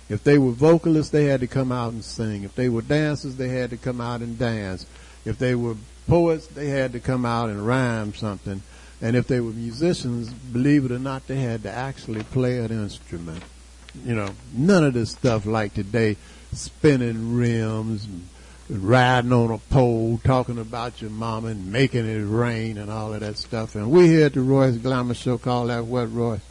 [0.10, 2.44] If they were vocalists, they had to come out and sing.
[2.44, 4.86] If they were dancers, they had to come out and dance.
[5.26, 5.76] If they were
[6.08, 8.62] poets, they had to come out and rhyme something.
[9.02, 12.72] And if they were musicians, believe it or not, they had to actually play an
[12.72, 13.44] instrument.
[14.06, 16.18] You know, none of this stuff like today,
[16.52, 18.28] spinning rims, and
[18.70, 23.22] riding on a pole, talking about your mama and making it rain and all of
[23.22, 23.76] that stuff.
[23.76, 26.42] And we here at the Royce Glamour Show call that what, Roy?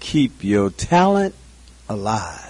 [0.00, 1.34] Keep your talent
[1.88, 2.43] alive.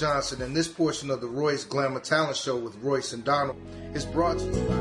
[0.00, 3.58] Johnson, and this portion of the Royce Glamour Talent Show with Royce and Donald
[3.92, 4.74] is brought to you by.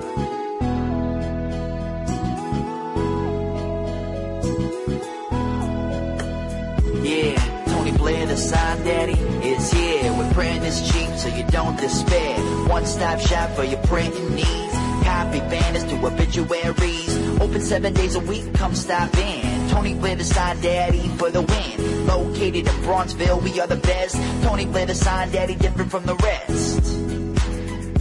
[7.04, 10.14] Yeah, Tony Blair, the sign daddy, is here.
[10.14, 12.40] With print is cheap, so you don't despair.
[12.70, 14.74] One stop shop for your printing needs.
[15.04, 17.41] Copy banners to obituaries.
[17.41, 19.59] Open seven days a week, come stop in.
[19.70, 19.94] Tony
[20.24, 22.08] sign daddy for the win.
[22.08, 24.16] Located in Bronzeville, we are the best.
[24.44, 26.82] Tony sign daddy, different from the rest.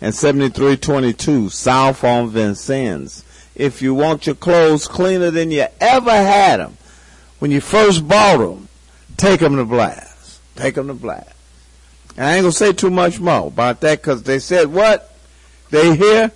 [0.00, 3.24] and 7322 South on Vincennes.
[3.54, 6.78] If you want your clothes cleaner than you ever had them,
[7.40, 8.66] when you first bought them,
[9.18, 10.40] take them to Blair's.
[10.54, 11.26] Take them to Blair's.
[12.16, 15.14] And I ain't gonna say too much more about that because they said what?
[15.68, 16.32] They hear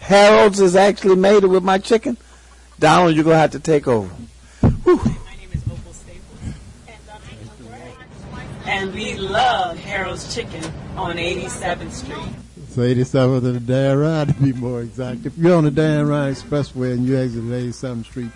[0.00, 2.16] Harold's is actually made it with my chicken.
[2.82, 4.10] Donald, you're gonna have to take over.
[8.66, 10.64] And we love Harold's Chicken
[10.96, 12.34] on 87th Street.
[12.56, 15.26] It's 87th and the Dan Ryan to be more exact.
[15.26, 18.32] If you're on the Dan Ryan Expressway and you exit at 87th Street,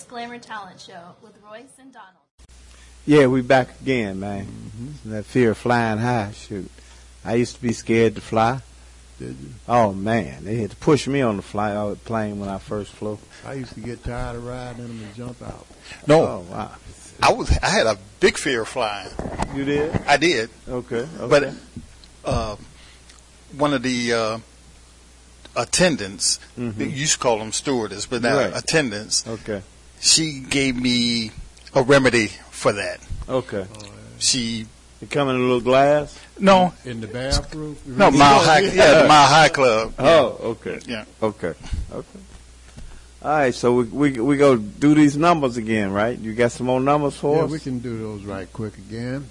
[0.08, 2.08] to Royce Glamour Talent Show with Royce and Donald.
[3.06, 4.46] Yeah, we back again, man.
[5.06, 6.70] That fear of flying high, shoot.
[7.24, 8.60] I used to be scared to fly.
[9.18, 9.50] Did you?
[9.68, 12.92] Oh man, they had to push me on the fly uh, plane when I first
[12.92, 13.18] flew.
[13.46, 15.66] I used to get tired of riding them and jump out.
[16.06, 16.20] No.
[16.22, 16.72] Oh wow.
[17.22, 19.10] I was I had a big fear of flying.
[19.54, 19.92] You did?
[20.06, 20.50] I did.
[20.68, 21.06] Okay.
[21.20, 21.28] okay.
[21.28, 21.54] But
[22.24, 22.56] uh,
[23.56, 24.38] one of the uh,
[25.56, 26.78] attendants, Mhm.
[26.78, 28.56] you used to call them stewardess, but now Right.
[28.56, 29.62] attendants, okay.
[30.02, 31.30] She gave me
[31.74, 33.00] a remedy for that.
[33.28, 33.66] Okay.
[34.18, 34.66] She
[35.00, 36.18] It come in a little glass.
[36.38, 37.76] no In the bathroom?
[37.86, 39.94] no mile high yeah the mile high club.
[39.98, 40.78] Oh, okay.
[40.86, 41.04] Yeah.
[41.22, 41.54] Okay.
[41.90, 42.18] Okay.
[43.24, 46.18] All right, so we we we go do these numbers again, right?
[46.18, 47.50] You got some more numbers for Yeah, us?
[47.52, 49.28] we can do those right quick again.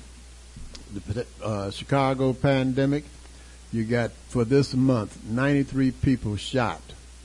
[0.94, 3.04] The uh, Chicago pandemic,
[3.74, 6.82] you got for this month 93 people shot.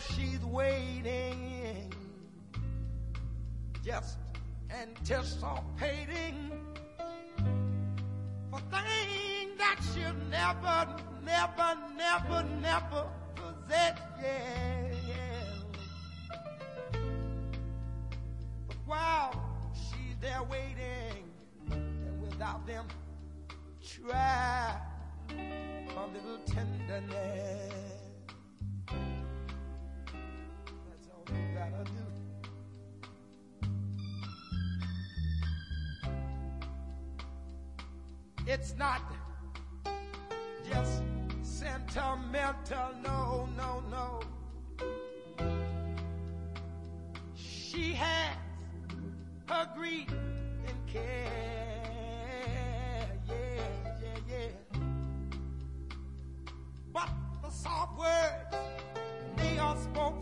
[0.00, 1.92] She's waiting,
[3.84, 4.18] just
[4.70, 6.52] anticipating
[8.50, 10.86] for things that she'll never,
[11.24, 13.98] never, never, never possess.
[14.22, 17.00] Yeah, yeah.
[18.68, 19.32] But while
[19.74, 21.24] she's there waiting,
[21.70, 22.86] and without them,
[23.82, 24.76] try
[25.30, 27.97] a little tenderness.
[31.78, 31.90] All do.
[38.46, 39.02] It's not
[40.68, 41.02] just
[41.42, 44.20] sentimental, no, no, no.
[47.34, 48.36] She has
[49.48, 50.08] her grief
[50.66, 51.28] and care,
[53.28, 53.34] yeah,
[54.02, 54.80] yeah, yeah.
[56.92, 57.10] But
[57.42, 58.37] the soft spoke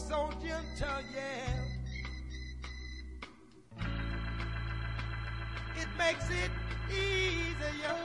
[0.09, 1.65] so gentle, yeah.
[5.77, 6.51] It makes it
[6.91, 7.97] easier,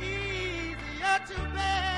[0.00, 1.97] easier to bear.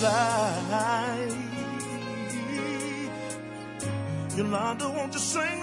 [0.00, 1.28] Fly.
[4.34, 5.59] Yolanda, won't you sing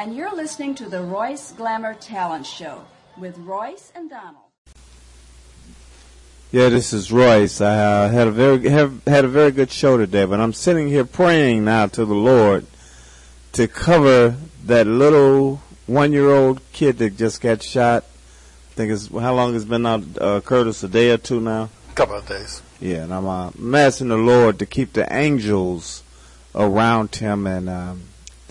[0.00, 2.86] and you're listening to the Royce Glamour Talent Show
[3.18, 4.46] with Royce and Donald.
[6.50, 7.60] Yeah, this is Royce.
[7.60, 10.88] I uh, had a very have had a very good show today, but I'm sitting
[10.88, 12.64] here praying now to the Lord
[13.52, 18.04] to cover that little one-year-old kid that just got shot.
[18.04, 20.82] I think it's how long it's been out, uh, Curtis?
[20.82, 21.68] A day or two now.
[21.90, 22.62] A Couple of days.
[22.80, 26.02] Yeah, and I'm, uh, asking the Lord to keep the angels
[26.54, 28.02] around him and um,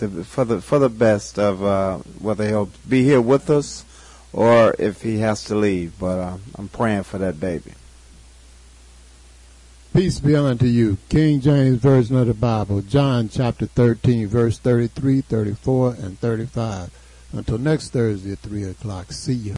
[0.06, 3.84] the, for the for the best of uh, whether he'll be here with us
[4.32, 5.98] or if he has to leave.
[5.98, 7.72] But uh, I'm praying for that baby.
[9.92, 10.98] Peace be unto you.
[11.08, 16.90] King James Version of the Bible, John chapter 13, verse 33, 34, and 35.
[17.32, 19.10] Until next Thursday at 3 o'clock.
[19.10, 19.56] See you.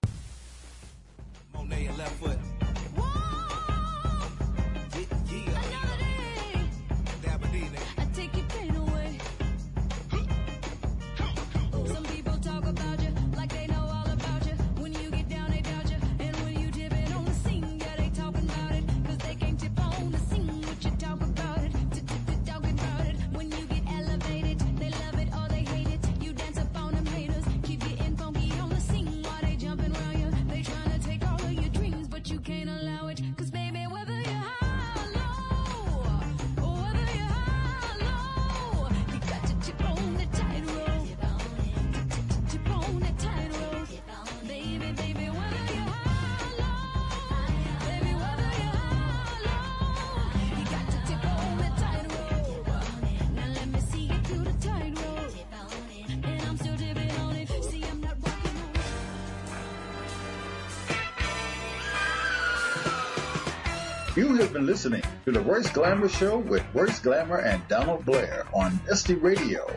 [65.25, 69.73] To the Royce Glamour Show with Royce Glamour and Donald Blair on Dusty Radio,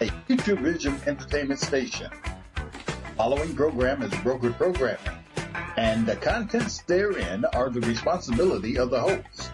[0.00, 2.10] a Future Vision entertainment station.
[3.16, 5.24] Following program is brokered programming,
[5.76, 9.50] and the contents therein are the responsibility of the host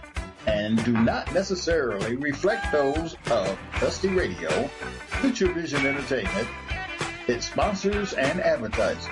[0.46, 4.50] and do not necessarily reflect those of Dusty Radio,
[5.20, 6.48] Future Vision Entertainment,
[7.26, 9.06] its sponsors, and advertisers.